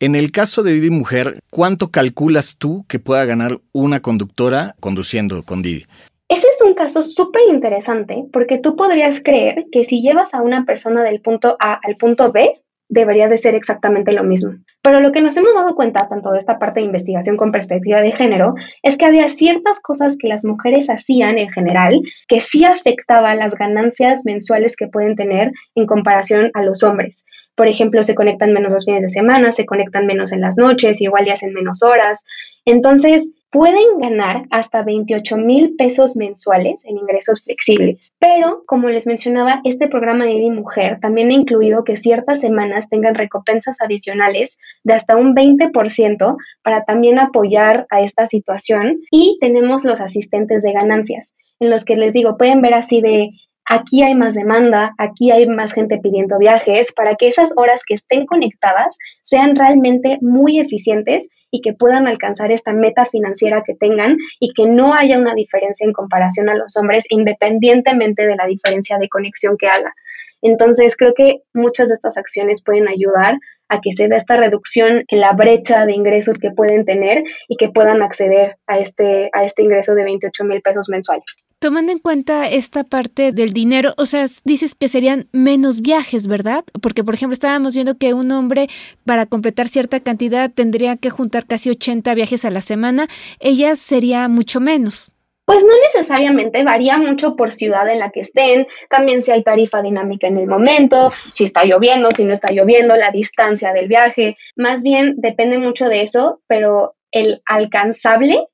En 0.00 0.14
el 0.14 0.30
caso 0.30 0.62
de 0.62 0.74
Didi 0.74 0.90
Mujer, 0.90 1.40
¿cuánto 1.50 1.90
calculas 1.90 2.56
tú 2.56 2.84
que 2.86 3.00
pueda 3.00 3.24
ganar 3.24 3.60
una 3.72 3.98
conductora 3.98 4.76
conduciendo 4.78 5.42
con 5.42 5.60
Didi? 5.60 5.86
Ese 6.28 6.46
es 6.46 6.62
un 6.62 6.74
caso 6.74 7.02
súper 7.02 7.42
interesante 7.48 8.24
porque 8.32 8.58
tú 8.58 8.76
podrías 8.76 9.20
creer 9.22 9.66
que 9.72 9.84
si 9.84 10.02
llevas 10.02 10.34
a 10.34 10.42
una 10.42 10.66
persona 10.66 11.02
del 11.02 11.22
punto 11.22 11.56
A 11.58 11.80
al 11.82 11.96
punto 11.96 12.32
B, 12.32 12.62
debería 12.88 13.28
de 13.28 13.38
ser 13.38 13.54
exactamente 13.54 14.12
lo 14.12 14.24
mismo. 14.24 14.52
Pero 14.82 15.00
lo 15.00 15.12
que 15.12 15.20
nos 15.20 15.36
hemos 15.36 15.54
dado 15.54 15.74
cuenta, 15.74 16.08
tanto 16.08 16.30
de 16.30 16.38
esta 16.38 16.58
parte 16.58 16.80
de 16.80 16.86
investigación 16.86 17.36
con 17.36 17.52
perspectiva 17.52 18.00
de 18.00 18.12
género, 18.12 18.54
es 18.82 18.96
que 18.96 19.04
había 19.04 19.28
ciertas 19.28 19.80
cosas 19.80 20.16
que 20.18 20.28
las 20.28 20.44
mujeres 20.44 20.88
hacían 20.88 21.38
en 21.38 21.50
general 21.50 22.00
que 22.28 22.40
sí 22.40 22.64
afectaban 22.64 23.38
las 23.38 23.54
ganancias 23.54 24.22
mensuales 24.24 24.76
que 24.76 24.88
pueden 24.88 25.16
tener 25.16 25.52
en 25.74 25.86
comparación 25.86 26.50
a 26.54 26.62
los 26.62 26.82
hombres. 26.82 27.24
Por 27.54 27.68
ejemplo, 27.68 28.02
se 28.02 28.14
conectan 28.14 28.52
menos 28.52 28.72
los 28.72 28.84
fines 28.84 29.02
de 29.02 29.08
semana, 29.08 29.52
se 29.52 29.66
conectan 29.66 30.06
menos 30.06 30.32
en 30.32 30.40
las 30.40 30.56
noches, 30.56 31.00
igual 31.00 31.26
y 31.26 31.30
hacen 31.30 31.52
menos 31.52 31.82
horas. 31.82 32.24
Entonces, 32.64 33.28
pueden 33.50 33.98
ganar 33.98 34.44
hasta 34.50 34.82
28 34.82 35.36
mil 35.36 35.74
pesos 35.76 36.16
mensuales 36.16 36.84
en 36.84 36.98
ingresos 36.98 37.42
flexibles. 37.42 38.12
Pero, 38.18 38.62
como 38.66 38.88
les 38.88 39.06
mencionaba, 39.06 39.60
este 39.64 39.88
programa 39.88 40.26
de 40.26 40.34
Mi 40.34 40.50
Mujer 40.50 40.98
también 41.00 41.30
ha 41.30 41.34
incluido 41.34 41.84
que 41.84 41.96
ciertas 41.96 42.40
semanas 42.40 42.88
tengan 42.88 43.14
recompensas 43.14 43.80
adicionales 43.80 44.58
de 44.84 44.94
hasta 44.94 45.16
un 45.16 45.34
20% 45.34 46.36
para 46.62 46.84
también 46.84 47.18
apoyar 47.18 47.86
a 47.90 48.02
esta 48.02 48.26
situación. 48.26 49.00
Y 49.10 49.38
tenemos 49.40 49.84
los 49.84 50.00
asistentes 50.00 50.62
de 50.62 50.72
ganancias, 50.72 51.34
en 51.60 51.70
los 51.70 51.84
que 51.84 51.96
les 51.96 52.12
digo, 52.12 52.36
pueden 52.36 52.60
ver 52.60 52.74
así 52.74 53.00
de 53.00 53.30
aquí 53.68 54.02
hay 54.02 54.14
más 54.14 54.34
demanda, 54.34 54.94
aquí 54.98 55.30
hay 55.30 55.46
más 55.46 55.72
gente 55.72 55.98
pidiendo 55.98 56.38
viajes, 56.38 56.92
para 56.92 57.14
que 57.14 57.28
esas 57.28 57.52
horas 57.56 57.82
que 57.86 57.94
estén 57.94 58.26
conectadas 58.26 58.96
sean 59.22 59.54
realmente 59.54 60.18
muy 60.20 60.58
eficientes 60.58 61.28
y 61.50 61.60
que 61.60 61.74
puedan 61.74 62.06
alcanzar 62.08 62.50
esta 62.50 62.72
meta 62.72 63.04
financiera 63.04 63.62
que 63.64 63.74
tengan 63.74 64.16
y 64.40 64.52
que 64.54 64.66
no 64.66 64.94
haya 64.94 65.18
una 65.18 65.34
diferencia 65.34 65.84
en 65.86 65.92
comparación 65.92 66.48
a 66.48 66.54
los 66.54 66.76
hombres 66.76 67.04
independientemente 67.10 68.26
de 68.26 68.36
la 68.36 68.46
diferencia 68.46 68.98
de 68.98 69.08
conexión 69.08 69.56
que 69.58 69.68
haga. 69.68 69.94
Entonces, 70.40 70.96
creo 70.96 71.14
que 71.14 71.42
muchas 71.52 71.88
de 71.88 71.94
estas 71.94 72.16
acciones 72.16 72.62
pueden 72.62 72.88
ayudar 72.88 73.38
a 73.68 73.80
que 73.80 73.92
se 73.92 74.08
dé 74.08 74.16
esta 74.16 74.36
reducción 74.36 75.04
en 75.08 75.20
la 75.20 75.32
brecha 75.32 75.84
de 75.84 75.92
ingresos 75.92 76.38
que 76.38 76.52
pueden 76.52 76.84
tener 76.84 77.24
y 77.48 77.56
que 77.56 77.68
puedan 77.68 78.02
acceder 78.02 78.56
a 78.66 78.78
este, 78.78 79.30
a 79.32 79.44
este 79.44 79.62
ingreso 79.62 79.94
de 79.94 80.04
28 80.04 80.44
mil 80.44 80.62
pesos 80.62 80.88
mensuales. 80.88 81.47
Tomando 81.60 81.90
en 81.90 81.98
cuenta 81.98 82.48
esta 82.48 82.84
parte 82.84 83.32
del 83.32 83.52
dinero, 83.52 83.92
o 83.96 84.06
sea, 84.06 84.26
dices 84.44 84.76
que 84.76 84.86
serían 84.86 85.26
menos 85.32 85.80
viajes, 85.80 86.28
¿verdad? 86.28 86.62
Porque, 86.80 87.02
por 87.02 87.14
ejemplo, 87.14 87.32
estábamos 87.32 87.74
viendo 87.74 87.98
que 87.98 88.14
un 88.14 88.30
hombre 88.30 88.68
para 89.04 89.26
completar 89.26 89.66
cierta 89.66 89.98
cantidad 89.98 90.52
tendría 90.52 90.96
que 90.96 91.10
juntar 91.10 91.46
casi 91.46 91.68
80 91.68 92.14
viajes 92.14 92.44
a 92.44 92.52
la 92.52 92.60
semana, 92.60 93.08
ella 93.40 93.74
sería 93.74 94.28
mucho 94.28 94.60
menos. 94.60 95.10
Pues 95.46 95.64
no 95.64 95.72
necesariamente, 95.92 96.62
varía 96.62 96.96
mucho 96.96 97.34
por 97.34 97.50
ciudad 97.50 97.88
en 97.88 97.98
la 97.98 98.10
que 98.10 98.20
estén, 98.20 98.68
también 98.88 99.22
si 99.22 99.32
hay 99.32 99.42
tarifa 99.42 99.82
dinámica 99.82 100.28
en 100.28 100.36
el 100.36 100.46
momento, 100.46 101.10
si 101.32 101.42
está 101.42 101.64
lloviendo, 101.64 102.12
si 102.12 102.22
no 102.22 102.34
está 102.34 102.52
lloviendo, 102.52 102.96
la 102.96 103.10
distancia 103.10 103.72
del 103.72 103.88
viaje, 103.88 104.36
más 104.54 104.84
bien 104.84 105.14
depende 105.16 105.58
mucho 105.58 105.86
de 105.86 106.02
eso, 106.02 106.40
pero 106.46 106.94
el 107.10 107.42
alcanzable 107.46 108.46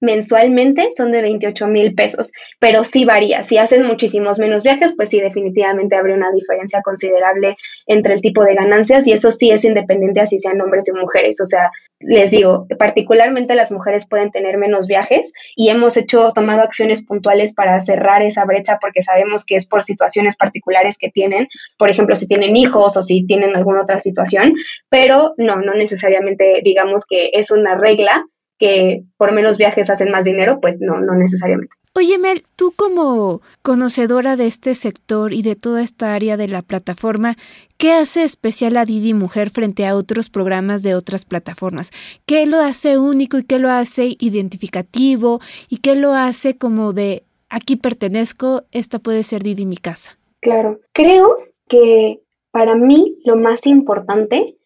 mensualmente 0.00 0.90
son 0.92 1.12
de 1.12 1.22
28 1.22 1.66
mil 1.66 1.94
pesos, 1.94 2.32
pero 2.58 2.84
sí 2.84 3.04
varía. 3.04 3.42
Si 3.42 3.58
hacen 3.58 3.86
muchísimos 3.86 4.38
menos 4.38 4.62
viajes, 4.62 4.94
pues 4.96 5.10
sí, 5.10 5.20
definitivamente 5.20 5.96
habría 5.96 6.16
una 6.16 6.32
diferencia 6.32 6.82
considerable 6.82 7.56
entre 7.86 8.14
el 8.14 8.22
tipo 8.22 8.44
de 8.44 8.54
ganancias 8.54 9.06
y 9.06 9.12
eso 9.12 9.30
sí 9.30 9.50
es 9.50 9.64
independiente 9.64 10.20
así 10.20 10.38
sean 10.38 10.60
hombres 10.60 10.84
o 10.92 10.98
mujeres. 10.98 11.40
O 11.40 11.46
sea, 11.46 11.70
les 12.00 12.30
digo, 12.30 12.66
particularmente 12.78 13.54
las 13.54 13.70
mujeres 13.70 14.06
pueden 14.08 14.30
tener 14.30 14.56
menos 14.56 14.86
viajes 14.86 15.32
y 15.54 15.68
hemos 15.70 15.96
hecho, 15.96 16.32
tomado 16.32 16.62
acciones 16.62 17.04
puntuales 17.04 17.54
para 17.54 17.78
cerrar 17.80 18.22
esa 18.22 18.44
brecha 18.44 18.78
porque 18.80 19.02
sabemos 19.02 19.44
que 19.44 19.56
es 19.56 19.66
por 19.66 19.82
situaciones 19.82 20.36
particulares 20.36 20.96
que 20.98 21.10
tienen, 21.10 21.48
por 21.78 21.90
ejemplo, 21.90 22.16
si 22.16 22.26
tienen 22.26 22.56
hijos 22.56 22.96
o 22.96 23.02
si 23.02 23.26
tienen 23.26 23.54
alguna 23.54 23.82
otra 23.82 24.00
situación, 24.00 24.54
pero 24.88 25.34
no, 25.36 25.56
no 25.56 25.74
necesariamente 25.74 26.60
digamos 26.64 27.04
que 27.06 27.30
es 27.34 27.50
una 27.50 27.76
regla 27.76 28.24
que 28.60 29.04
por 29.16 29.32
menos 29.32 29.56
viajes 29.56 29.90
hacen 29.90 30.12
más 30.12 30.24
dinero, 30.24 30.60
pues 30.60 30.78
no, 30.80 31.00
no 31.00 31.14
necesariamente. 31.14 31.74
Oye, 31.94 32.18
Mel, 32.18 32.44
tú 32.54 32.72
como 32.76 33.40
conocedora 33.62 34.36
de 34.36 34.46
este 34.46 34.76
sector 34.76 35.32
y 35.32 35.42
de 35.42 35.56
toda 35.56 35.82
esta 35.82 36.14
área 36.14 36.36
de 36.36 36.46
la 36.46 36.62
plataforma, 36.62 37.36
¿qué 37.78 37.92
hace 37.92 38.22
especial 38.22 38.76
a 38.76 38.84
Didi 38.84 39.12
Mujer 39.12 39.50
frente 39.50 39.86
a 39.86 39.96
otros 39.96 40.30
programas 40.30 40.84
de 40.84 40.94
otras 40.94 41.24
plataformas? 41.24 41.90
¿Qué 42.26 42.46
lo 42.46 42.60
hace 42.60 42.98
único 42.98 43.38
y 43.38 43.44
qué 43.44 43.58
lo 43.58 43.70
hace 43.70 44.14
identificativo 44.20 45.40
y 45.68 45.78
qué 45.78 45.96
lo 45.96 46.12
hace 46.12 46.56
como 46.56 46.92
de 46.92 47.24
aquí 47.48 47.74
pertenezco, 47.74 48.62
esta 48.70 49.00
puede 49.00 49.24
ser 49.24 49.42
Didi 49.42 49.66
mi 49.66 49.76
casa? 49.76 50.16
Claro, 50.40 50.80
creo 50.92 51.38
que 51.68 52.20
para 52.52 52.76
mí 52.76 53.18
lo 53.24 53.36
más 53.36 53.66
importante 53.66 54.56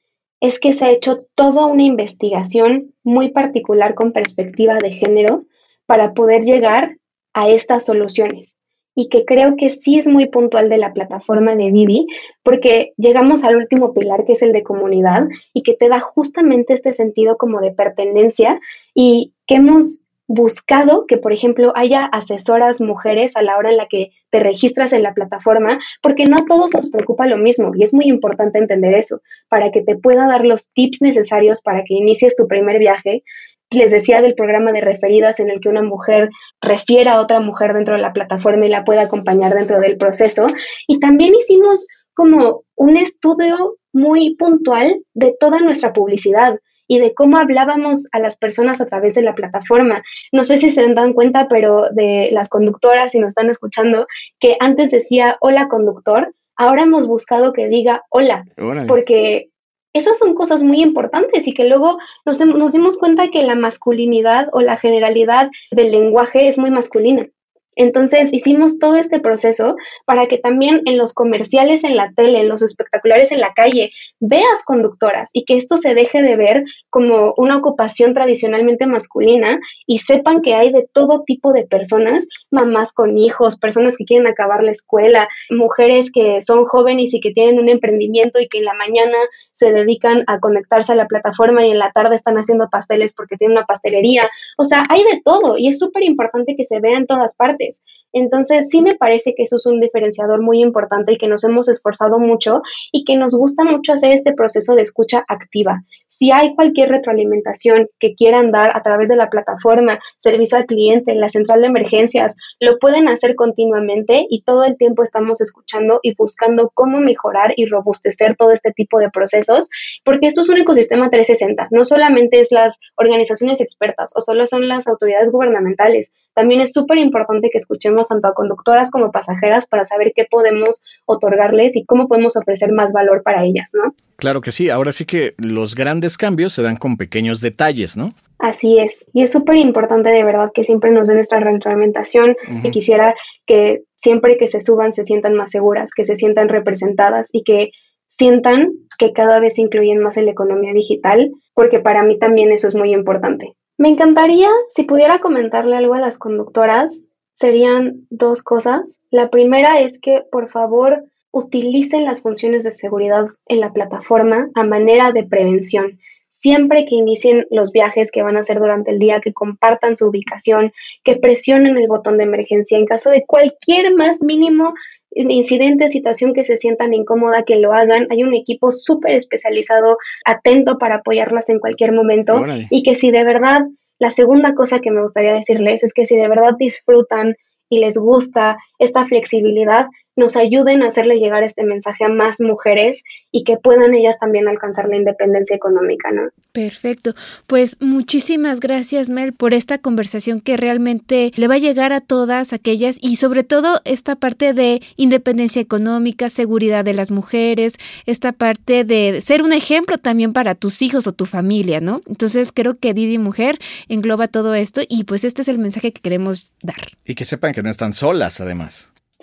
es 0.45 0.61
que 0.61 0.75
se 0.75 0.85
ha 0.85 0.91
hecho 0.91 1.27
toda 1.35 1.65
una 1.65 1.85
investigación 1.85 2.93
muy 3.03 3.31
particular 3.31 3.95
con 3.95 4.13
perspectiva 4.13 4.75
de 4.75 4.93
género 4.93 5.47
para 5.87 6.13
poder 6.13 6.43
llegar 6.43 6.99
a 7.33 7.49
estas 7.49 7.87
soluciones. 7.87 8.59
Y 8.95 9.09
que 9.09 9.25
creo 9.25 9.57
que 9.57 9.71
sí 9.71 9.99
es 9.99 10.07
muy 10.07 10.27
puntual 10.27 10.69
de 10.69 10.77
la 10.77 10.93
plataforma 10.93 11.57
de 11.57 11.71
Didi, 11.73 12.07
porque 12.43 12.93
llegamos 12.99 13.43
al 13.43 13.57
último 13.57 13.95
pilar 13.95 14.27
que 14.27 14.35
es 14.35 14.43
el 14.43 14.53
de 14.53 14.63
comunidad 14.63 15.29
y 15.55 15.63
que 15.63 15.73
te 15.73 15.89
da 15.89 16.01
justamente 16.01 16.75
este 16.75 16.93
sentido 16.93 17.39
como 17.39 17.63
de 17.63 17.73
pertenencia 17.73 18.61
y 18.95 19.33
que 19.47 19.55
hemos 19.55 20.01
buscado 20.27 21.07
que, 21.07 21.19
por 21.19 21.33
ejemplo, 21.33 21.73
haya 21.77 22.05
asesoras 22.07 22.81
mujeres 22.81 23.37
a 23.37 23.43
la 23.43 23.57
hora 23.59 23.71
en 23.71 23.77
la 23.77 23.87
que 23.87 24.11
te 24.31 24.41
registras 24.41 24.93
en 24.93 25.03
la 25.03 25.15
plataforma, 25.15 25.79
porque 26.03 26.25
no 26.25 26.37
a 26.37 26.47
todos 26.47 26.73
nos 26.75 26.91
preocupa 26.91 27.27
lo 27.27 27.37
mismo 27.37 27.73
y 27.75 27.83
es 27.83 27.93
muy 27.93 28.07
importante 28.07 28.59
entender 28.59 28.95
eso, 28.95 29.21
para 29.49 29.71
que 29.71 29.83
te 29.83 29.97
pueda 29.97 30.27
dar 30.27 30.45
los 30.45 30.71
tips 30.73 31.03
necesarios 31.03 31.61
para 31.61 31.85
que 31.85 31.95
inicies 31.95 32.37
tu 32.37 32.49
primer 32.49 32.79
viaje. 32.79 33.23
Les 33.71 33.91
decía 33.91 34.23
del 34.23 34.35
programa 34.35 34.73
de 34.73 34.81
referidas 34.81 35.41
en 35.41 35.51
el 35.51 35.61
que 35.61 35.69
una 35.69 35.83
mujer 35.83 36.31
refiere 36.61 37.11
a 37.11 37.21
otra 37.21 37.41
mujer 37.41 37.75
dentro 37.75 37.97
de 37.97 38.03
la 38.03 38.13
plataforma 38.13 38.67
y 38.67 38.69
la 38.69 38.85
puede 38.85 39.01
acompañar 39.01 39.53
dentro 39.53 39.81
del 39.81 39.97
proceso. 39.97 40.47
Y 40.87 41.01
también 41.01 41.35
hicimos 41.35 41.89
como 42.15 42.63
un 42.77 42.97
estudio 42.97 43.77
muy 43.93 44.37
puntual 44.37 45.03
de 45.15 45.35
toda 45.39 45.61
nuestra 45.61 45.93
publicidad 45.93 46.59
y 46.87 46.99
de 46.99 47.15
cómo 47.15 47.39
hablábamos 47.39 48.07
a 48.13 48.19
las 48.19 48.37
personas 48.37 48.81
a 48.81 48.87
través 48.87 49.15
de 49.15 49.23
la 49.23 49.35
plataforma. 49.35 50.03
No 50.33 50.45
sé 50.45 50.59
si 50.59 50.71
se 50.71 50.93
dan 50.95 51.13
cuenta, 51.13 51.49
pero 51.49 51.91
de 51.91 52.31
las 52.33 52.49
conductoras, 52.49 53.13
si 53.13 53.19
nos 53.19 53.29
están 53.29 53.51
escuchando, 53.51 54.07
que 54.41 54.57
antes 54.61 54.91
decía 54.91 55.37
hola 55.41 55.69
conductor, 55.69 56.35
ahora 56.57 56.83
hemos 56.83 57.07
buscado 57.07 57.53
que 57.53 57.69
diga 57.69 58.03
hola, 58.11 58.45
porque 58.87 59.49
esas 59.93 60.19
son 60.19 60.35
cosas 60.35 60.63
muy 60.63 60.83
importantes 60.83 61.47
y 61.47 61.55
que 61.55 61.69
luego 61.69 61.99
nos, 62.25 62.45
nos 62.45 62.73
dimos 62.73 62.99
cuenta 62.99 63.29
que 63.29 63.45
la 63.45 63.55
masculinidad 63.55 64.49
o 64.53 64.61
la 64.61 64.77
generalidad 64.77 65.51
del 65.71 65.93
lenguaje 65.93 66.49
es 66.49 66.59
muy 66.59 66.71
masculina. 66.71 67.29
Entonces 67.77 68.33
hicimos 68.33 68.79
todo 68.79 68.97
este 68.97 69.21
proceso 69.21 69.77
para 70.05 70.27
que 70.27 70.39
también 70.39 70.83
en 70.85 70.99
los 70.99 71.13
comerciales 71.13 71.85
en 71.85 71.97
la 71.97 72.13
tele, 72.15 72.41
en 72.41 72.49
los 72.49 72.63
espectaculares 72.63 73.33
en 73.33 73.41
la 73.41 73.53
calle, 73.55 73.91
veas 74.21 74.63
conductoras 74.65 75.31
y 75.33 75.45
que 75.45 75.57
esto 75.57 75.79
se 75.79 75.95
deje 75.95 76.23
de 76.23 76.37
ver 76.37 76.65
como 76.91 77.35
una 77.37 77.57
ocupación 77.57 78.15
tradicionalmente 78.15 78.87
masculina 78.87 79.59
y 79.87 79.99
sepan 79.99 80.43
que 80.43 80.55
hay 80.55 80.73
de 80.73 80.89
todo 80.93 81.23
tipo 81.25 81.53
de 81.53 81.67
personas, 81.67 82.27
mamás 82.51 82.93
con 82.93 83.19
hijos, 83.19 83.59
personas 83.59 83.97
que 83.97 84.05
quieren 84.05 84.27
acabar 84.27 84.63
la 84.63 84.73
escuela, 84.73 85.29
mujeres 85.51 86.11
que 86.13 86.41
son 86.43 86.65
jóvenes 86.65 87.15
y 87.15 87.21
que 87.21 87.33
tienen 87.33 87.59
un 87.59 87.69
emprendimiento 87.69 88.41
y 88.41 88.49
que 88.49 88.59
en 88.59 88.65
la 88.65 88.75
mañana 88.75 89.17
se 89.65 89.73
dedican 89.73 90.25
a 90.27 90.41
conectarse 90.41 90.93
a 90.93 90.97
la 90.97 91.07
plataforma 91.07 91.65
y 91.65 91.71
en 91.71 91.79
la 91.79 91.91
tarde 91.91 92.17
están 92.17 92.37
haciendo 92.37 92.69
pasteles 92.69 93.15
porque 93.15 93.39
tienen 93.39 93.57
una 93.57 93.65
pastelería. 93.65 94.29
O 94.59 94.67
sea, 94.67 94.85
hay 94.91 95.03
de 95.05 95.23
todo 95.25 95.57
y 95.57 95.69
es 95.69 95.79
súper 95.79 96.03
importante 96.03 96.55
que 96.55 96.65
se 96.65 96.81
vea 96.81 96.99
en 96.99 97.07
todas 97.07 97.35
partes. 97.35 97.83
Entonces, 98.15 98.69
sí 98.71 98.81
me 98.81 98.95
parece 98.95 99.35
que 99.37 99.43
eso 99.43 99.57
es 99.57 99.67
un 99.67 99.81
diferenciador 99.81 100.41
muy 100.41 100.61
importante 100.61 101.13
y 101.13 101.19
que 101.19 101.29
nos 101.29 101.45
hemos 101.45 101.69
esforzado 101.69 102.19
mucho 102.19 102.63
y 102.93 103.05
que 103.05 103.17
nos 103.17 103.35
gusta 103.35 103.65
mucho 103.65 103.93
hacer 103.93 104.13
este 104.13 104.33
proceso 104.33 104.75
de 104.75 104.83
escucha 104.83 105.25
activa. 105.29 105.83
Si 106.19 106.31
hay 106.31 106.55
cualquier 106.55 106.91
retroalimentación 106.91 107.89
que 107.99 108.15
quieran 108.15 108.53
dar 108.53 108.77
a 108.77 108.83
través 108.83 109.09
de 109.09 109.17
la 109.17 109.29
plataforma, 109.31 109.99
servicio 110.21 110.59
al 110.59 110.67
cliente, 110.67 111.13
la 111.15 111.29
central 111.29 111.61
de 111.61 111.67
emergencias, 111.67 112.37
lo 112.61 112.79
pueden 112.79 113.09
hacer 113.09 113.35
continuamente 113.35 114.25
y 114.29 114.43
todo 114.43 114.63
el 114.63 114.77
tiempo 114.77 115.03
estamos 115.03 115.41
escuchando 115.41 115.99
y 116.03 116.15
buscando 116.15 116.71
cómo 116.73 117.01
mejorar 117.01 117.53
y 117.57 117.67
robustecer 117.67 118.37
todo 118.37 118.53
este 118.53 118.71
tipo 118.71 119.01
de 119.01 119.11
procesos, 119.11 119.69
porque 120.05 120.29
esto 120.29 120.43
es 120.43 120.49
un 120.49 120.59
ecosistema 120.59 121.11
360, 121.11 121.69
no 121.73 121.85
solamente 121.85 122.41
es 122.41 122.53
las 122.53 122.79
organizaciones 122.97 123.61
expertas 123.61 124.13
o 124.15 124.21
solo 124.21 124.47
son 124.47 124.69
las 124.69 124.87
autoridades 124.87 125.33
gubernamentales, 125.33 126.13
también 126.33 126.61
es 126.61 126.73
súper 126.73 126.99
importante 126.99 127.51
que 127.51 127.59
escuchemos 127.59 128.04
tanto 128.09 128.29
a 128.29 128.35
conductoras 128.35 128.91
como 128.91 129.13
pasajeras 129.13 129.67
para 129.67 129.85
saber 129.85 130.13
qué 130.15 130.27
podemos 130.31 130.83
otorgarles 131.07 131.77
y 131.77 131.85
cómo 131.85 132.09
podemos 132.09 132.37
ofrecer 132.37 132.73
más 132.73 132.93
valor 132.93 133.23
para 133.23 133.45
ellas, 133.45 133.71
¿no? 133.75 133.95
Claro 134.17 134.41
que 134.41 134.53
sí, 134.53 134.71
ahora 134.71 134.93
sí 134.93 135.05
que 135.05 135.35
los 135.39 135.75
grandes 135.75 136.17
cambios 136.17 136.53
se 136.53 136.63
dan 136.63 136.77
con 136.77 136.97
pequeños 136.97 137.41
detalles, 137.41 137.97
¿no? 137.97 138.13
Así 138.39 138.79
es, 138.79 139.07
y 139.13 139.23
es 139.23 139.31
súper 139.31 139.57
importante 139.57 140.11
de 140.11 140.25
verdad 140.25 140.51
que 140.53 140.65
siempre 140.65 140.91
nos 140.91 141.09
den 141.09 141.19
esta 141.19 141.39
retroalimentación 141.39 142.37
y 142.63 142.71
quisiera 142.73 143.15
que 143.47 143.85
siempre 143.97 144.37
que 144.37 144.49
se 144.49 144.61
suban 144.61 144.93
se 144.93 145.05
sientan 145.05 145.35
más 145.35 145.53
seguras, 145.53 145.93
que 145.95 146.05
se 146.05 146.17
sientan 146.17 146.49
representadas 146.49 147.29
y 147.33 147.43
que 147.43 147.71
sientan 148.11 148.73
que 148.99 149.13
cada 149.13 149.41
vez 149.41 149.59
incluyen 149.59 150.01
más 150.01 150.17
en 150.17 150.27
la 150.27 150.33
economía 150.33 150.73
digital, 150.73 151.33
porque 151.55 151.81
para 151.81 152.03
mí 152.03 152.19
también 152.19 152.53
eso 152.53 152.69
es 152.69 152.75
muy 152.75 152.93
importante. 152.93 153.55
Me 153.77 153.89
encantaría, 153.89 154.51
si 154.75 154.85
pudiera 154.85 155.19
comentarle 155.19 155.77
algo 155.77 155.95
a 155.95 156.01
las 156.01 156.19
conductoras, 156.19 157.01
serían 157.35 158.07
dos 158.11 158.43
cosas. 158.43 159.01
La 159.11 159.29
primera 159.29 159.81
es 159.81 159.99
que, 160.01 160.23
por 160.31 160.49
favor, 160.49 161.05
utilicen 161.31 162.05
las 162.05 162.23
funciones 162.23 162.65
de 162.65 162.73
seguridad 162.73 163.27
en 163.47 163.61
la 163.61 163.73
plataforma 163.73 164.49
a 164.55 164.65
manera 164.65 165.13
de 165.13 165.25
prevención. 165.25 165.99
Siempre 166.31 166.85
que 166.85 166.95
inicien 166.95 167.47
los 167.51 167.73
viajes 167.73 168.11
que 168.11 168.23
van 168.23 168.37
a 168.37 168.41
hacer 168.41 168.59
durante 168.59 168.91
el 168.91 168.99
día, 168.99 169.21
que 169.21 169.33
compartan 169.33 169.97
su 169.97 170.07
ubicación, 170.07 170.73
que 171.03 171.17
presionen 171.17 171.77
el 171.77 171.89
botón 171.89 172.19
de 172.19 172.25
emergencia 172.25 172.79
en 172.79 172.87
caso 172.87 173.11
de 173.11 173.25
cualquier 173.27 173.95
más 173.95 174.23
mínimo 174.23 174.75
incidente, 175.15 175.91
situación 175.91 176.35
que 176.35 176.45
se 176.45 176.57
sientan 176.57 176.93
incómoda, 176.93 177.45
que 177.45 177.57
lo 177.57 177.73
hagan. 177.73 178.07
Hay 178.11 178.23
un 178.23 178.35
equipo 178.35 178.73
súper 178.73 179.13
especializado, 179.13 179.97
atento 180.25 180.79
para 180.79 180.97
apoyarlas 180.97 181.49
en 181.49 181.61
cualquier 181.61 181.93
momento 181.93 182.45
y 182.71 182.83
que 182.83 182.95
si 182.95 183.11
de 183.11 183.25
verdad, 183.25 183.63
la 184.05 184.11
segunda 184.11 184.55
cosa 184.55 184.81
que 184.81 184.91
me 184.91 185.01
gustaría 185.01 185.33
decirles 185.33 185.83
es 185.83 185.95
que 185.95 186.05
si 186.05 186.15
de 186.15 186.29
verdad 186.29 186.53
disfrutan 186.59 187.37
y 187.71 187.79
les 187.79 187.97
gusta 187.97 188.59
esta 188.85 189.07
flexibilidad, 189.07 189.87
nos 190.17 190.37
ayuden 190.37 190.83
a 190.83 190.89
hacerle 190.89 191.19
llegar 191.19 191.43
este 191.43 191.65
mensaje 191.65 192.05
a 192.05 192.09
más 192.09 192.41
mujeres 192.41 193.03
y 193.33 193.43
que 193.45 193.57
puedan 193.57 193.95
ellas 193.95 194.19
también 194.21 194.47
alcanzar 194.47 194.89
la 194.89 194.97
independencia 194.97 195.57
económica, 195.57 196.13
¿no? 196.13 196.31
Perfecto. 196.53 197.15
Pues 197.49 197.77
muchísimas 197.81 198.61
gracias, 198.61 199.11
Mel, 199.11 199.33
por 199.33 199.55
esta 199.55 199.79
conversación 199.79 200.41
que 200.41 200.57
realmente 200.57 201.33
le 201.35 201.49
va 201.49 201.55
a 201.55 201.59
llegar 201.59 201.93
a 201.93 202.01
todas 202.01 202.53
aquellas 202.53 202.97
y 203.01 203.17
sobre 203.17 203.43
todo 203.43 203.81
esta 203.85 204.15
parte 204.15 204.55
de 204.55 204.81
independencia 204.97 205.61
económica, 205.61 206.29
seguridad 206.29 206.85
de 206.85 206.95
las 206.95 207.11
mujeres, 207.11 207.77
esta 208.07 208.33
parte 208.33 208.85
de 208.85 209.21
ser 209.21 209.43
un 209.43 209.53
ejemplo 209.53 209.99
también 209.99 210.33
para 210.33 210.55
tus 210.55 210.81
hijos 210.83 211.09
o 211.09 211.13
tu 211.13 211.27
familia, 211.27 211.81
¿no? 211.81 212.03
Entonces 212.07 212.53
creo 212.53 212.79
que 212.79 212.95
Didi 212.95 213.19
Mujer 213.19 213.59
engloba 213.89 214.29
todo 214.29 214.55
esto 214.55 214.83
y 214.89 215.05
pues 215.05 215.25
este 215.25 215.43
es 215.43 215.49
el 215.49 215.59
mensaje 215.59 215.93
que 215.93 216.01
queremos 216.01 216.55
dar. 216.63 216.77
Y 217.05 217.17
que 217.17 217.25
sepan 217.25 217.53
que 217.53 217.63
no 217.65 217.71
están 217.71 217.93
solas, 217.93 218.41
además. 218.41 218.74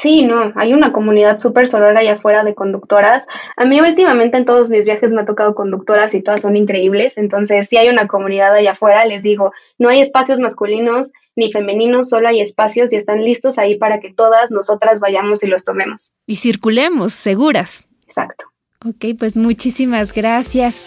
Sí, 0.01 0.23
no, 0.23 0.51
hay 0.55 0.73
una 0.73 0.91
comunidad 0.91 1.37
súper 1.37 1.67
sonora 1.67 1.99
allá 1.99 2.13
afuera 2.13 2.43
de 2.43 2.55
conductoras. 2.55 3.27
A 3.55 3.65
mí 3.65 3.79
últimamente 3.79 4.35
en 4.35 4.45
todos 4.45 4.67
mis 4.67 4.83
viajes 4.83 5.13
me 5.13 5.21
ha 5.21 5.25
tocado 5.25 5.53
conductoras 5.53 6.15
y 6.15 6.23
todas 6.23 6.41
son 6.41 6.55
increíbles, 6.55 7.19
entonces 7.19 7.67
sí 7.69 7.77
hay 7.77 7.87
una 7.87 8.07
comunidad 8.07 8.55
allá 8.55 8.71
afuera, 8.71 9.05
les 9.05 9.21
digo, 9.21 9.53
no 9.77 9.89
hay 9.89 10.01
espacios 10.01 10.39
masculinos 10.39 11.11
ni 11.35 11.51
femeninos, 11.51 12.09
solo 12.09 12.29
hay 12.29 12.41
espacios 12.41 12.91
y 12.91 12.95
están 12.95 13.23
listos 13.23 13.59
ahí 13.59 13.77
para 13.77 13.99
que 13.99 14.11
todas 14.11 14.49
nosotras 14.49 14.99
vayamos 14.99 15.43
y 15.43 15.47
los 15.47 15.63
tomemos. 15.63 16.13
Y 16.25 16.37
circulemos, 16.37 17.13
seguras. 17.13 17.87
Exacto. 18.07 18.45
Ok, 18.83 19.05
pues 19.19 19.37
muchísimas 19.37 20.13
gracias. 20.13 20.81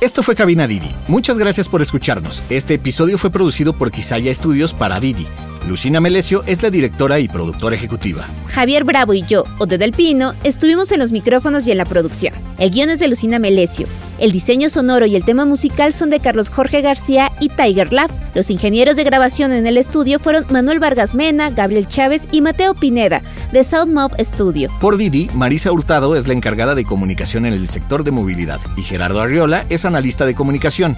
Esto 0.00 0.22
fue 0.22 0.36
Cabina 0.36 0.68
Didi. 0.68 0.88
Muchas 1.08 1.38
gracias 1.40 1.68
por 1.68 1.82
escucharnos. 1.82 2.44
Este 2.50 2.74
episodio 2.74 3.18
fue 3.18 3.30
producido 3.30 3.72
por 3.72 3.90
Quisaya 3.90 4.30
Estudios 4.30 4.72
para 4.72 5.00
Didi. 5.00 5.26
Lucina 5.66 6.00
Melesio 6.00 6.44
es 6.46 6.62
la 6.62 6.70
directora 6.70 7.18
y 7.18 7.26
productora 7.26 7.74
ejecutiva. 7.74 8.24
Javier 8.46 8.84
Bravo 8.84 9.12
y 9.12 9.22
yo, 9.22 9.42
Ode 9.58 9.76
del 9.76 9.90
Pino, 9.90 10.34
estuvimos 10.44 10.92
en 10.92 11.00
los 11.00 11.10
micrófonos 11.10 11.66
y 11.66 11.72
en 11.72 11.78
la 11.78 11.84
producción. 11.84 12.32
El 12.58 12.70
guion 12.70 12.90
es 12.90 13.00
de 13.00 13.08
Lucina 13.08 13.40
Melesio. 13.40 13.88
El 14.18 14.32
diseño 14.32 14.68
sonoro 14.68 15.06
y 15.06 15.14
el 15.14 15.24
tema 15.24 15.44
musical 15.44 15.92
son 15.92 16.10
de 16.10 16.18
Carlos 16.18 16.50
Jorge 16.50 16.80
García 16.82 17.30
y 17.38 17.50
Tiger 17.50 17.92
Love. 17.92 18.10
Los 18.34 18.50
ingenieros 18.50 18.96
de 18.96 19.04
grabación 19.04 19.52
en 19.52 19.64
el 19.68 19.76
estudio 19.76 20.18
fueron 20.18 20.44
Manuel 20.50 20.80
Vargas 20.80 21.14
Mena, 21.14 21.50
Gabriel 21.50 21.86
Chávez 21.86 22.26
y 22.32 22.40
Mateo 22.40 22.74
Pineda, 22.74 23.22
de 23.52 23.62
Soundmob 23.62 24.12
Studio. 24.18 24.70
Por 24.80 24.96
Didi, 24.96 25.30
Marisa 25.34 25.70
Hurtado 25.70 26.16
es 26.16 26.26
la 26.26 26.34
encargada 26.34 26.74
de 26.74 26.84
comunicación 26.84 27.46
en 27.46 27.52
el 27.52 27.68
sector 27.68 28.02
de 28.02 28.10
movilidad 28.10 28.60
y 28.76 28.82
Gerardo 28.82 29.20
Arriola 29.20 29.66
es 29.68 29.84
analista 29.84 30.26
de 30.26 30.34
comunicación. 30.34 30.96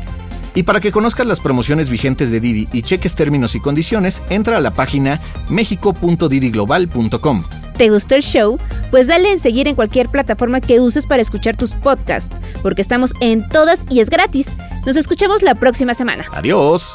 Y 0.55 0.63
para 0.63 0.81
que 0.81 0.91
conozcas 0.91 1.27
las 1.27 1.41
promociones 1.41 1.91
vigentes 1.91 2.31
de 2.31 2.41
Didi 2.41 2.69
y 2.73 2.81
cheques 2.83 3.15
términos 3.15 3.55
y 3.55 3.61
condiciones, 3.61 4.23
entra 4.31 4.57
a 4.57 4.61
la 4.61 4.73
página 4.73 5.21
mexico.didiglobal.com. 5.49 7.45
¿Te 7.81 7.89
gustó 7.89 8.15
el 8.15 8.21
show? 8.21 8.59
Pues 8.91 9.07
dale 9.07 9.33
en 9.33 9.39
seguir 9.39 9.67
en 9.67 9.75
cualquier 9.75 10.11
plataforma 10.11 10.61
que 10.61 10.81
uses 10.81 11.07
para 11.07 11.23
escuchar 11.23 11.57
tus 11.57 11.73
podcasts, 11.73 12.37
porque 12.61 12.83
estamos 12.83 13.15
en 13.23 13.49
todas 13.49 13.87
y 13.89 14.01
es 14.01 14.11
gratis. 14.11 14.53
Nos 14.85 14.99
escuchamos 14.99 15.41
la 15.43 15.55
próxima 15.55 15.95
semana. 15.95 16.27
Adiós. 16.33 16.95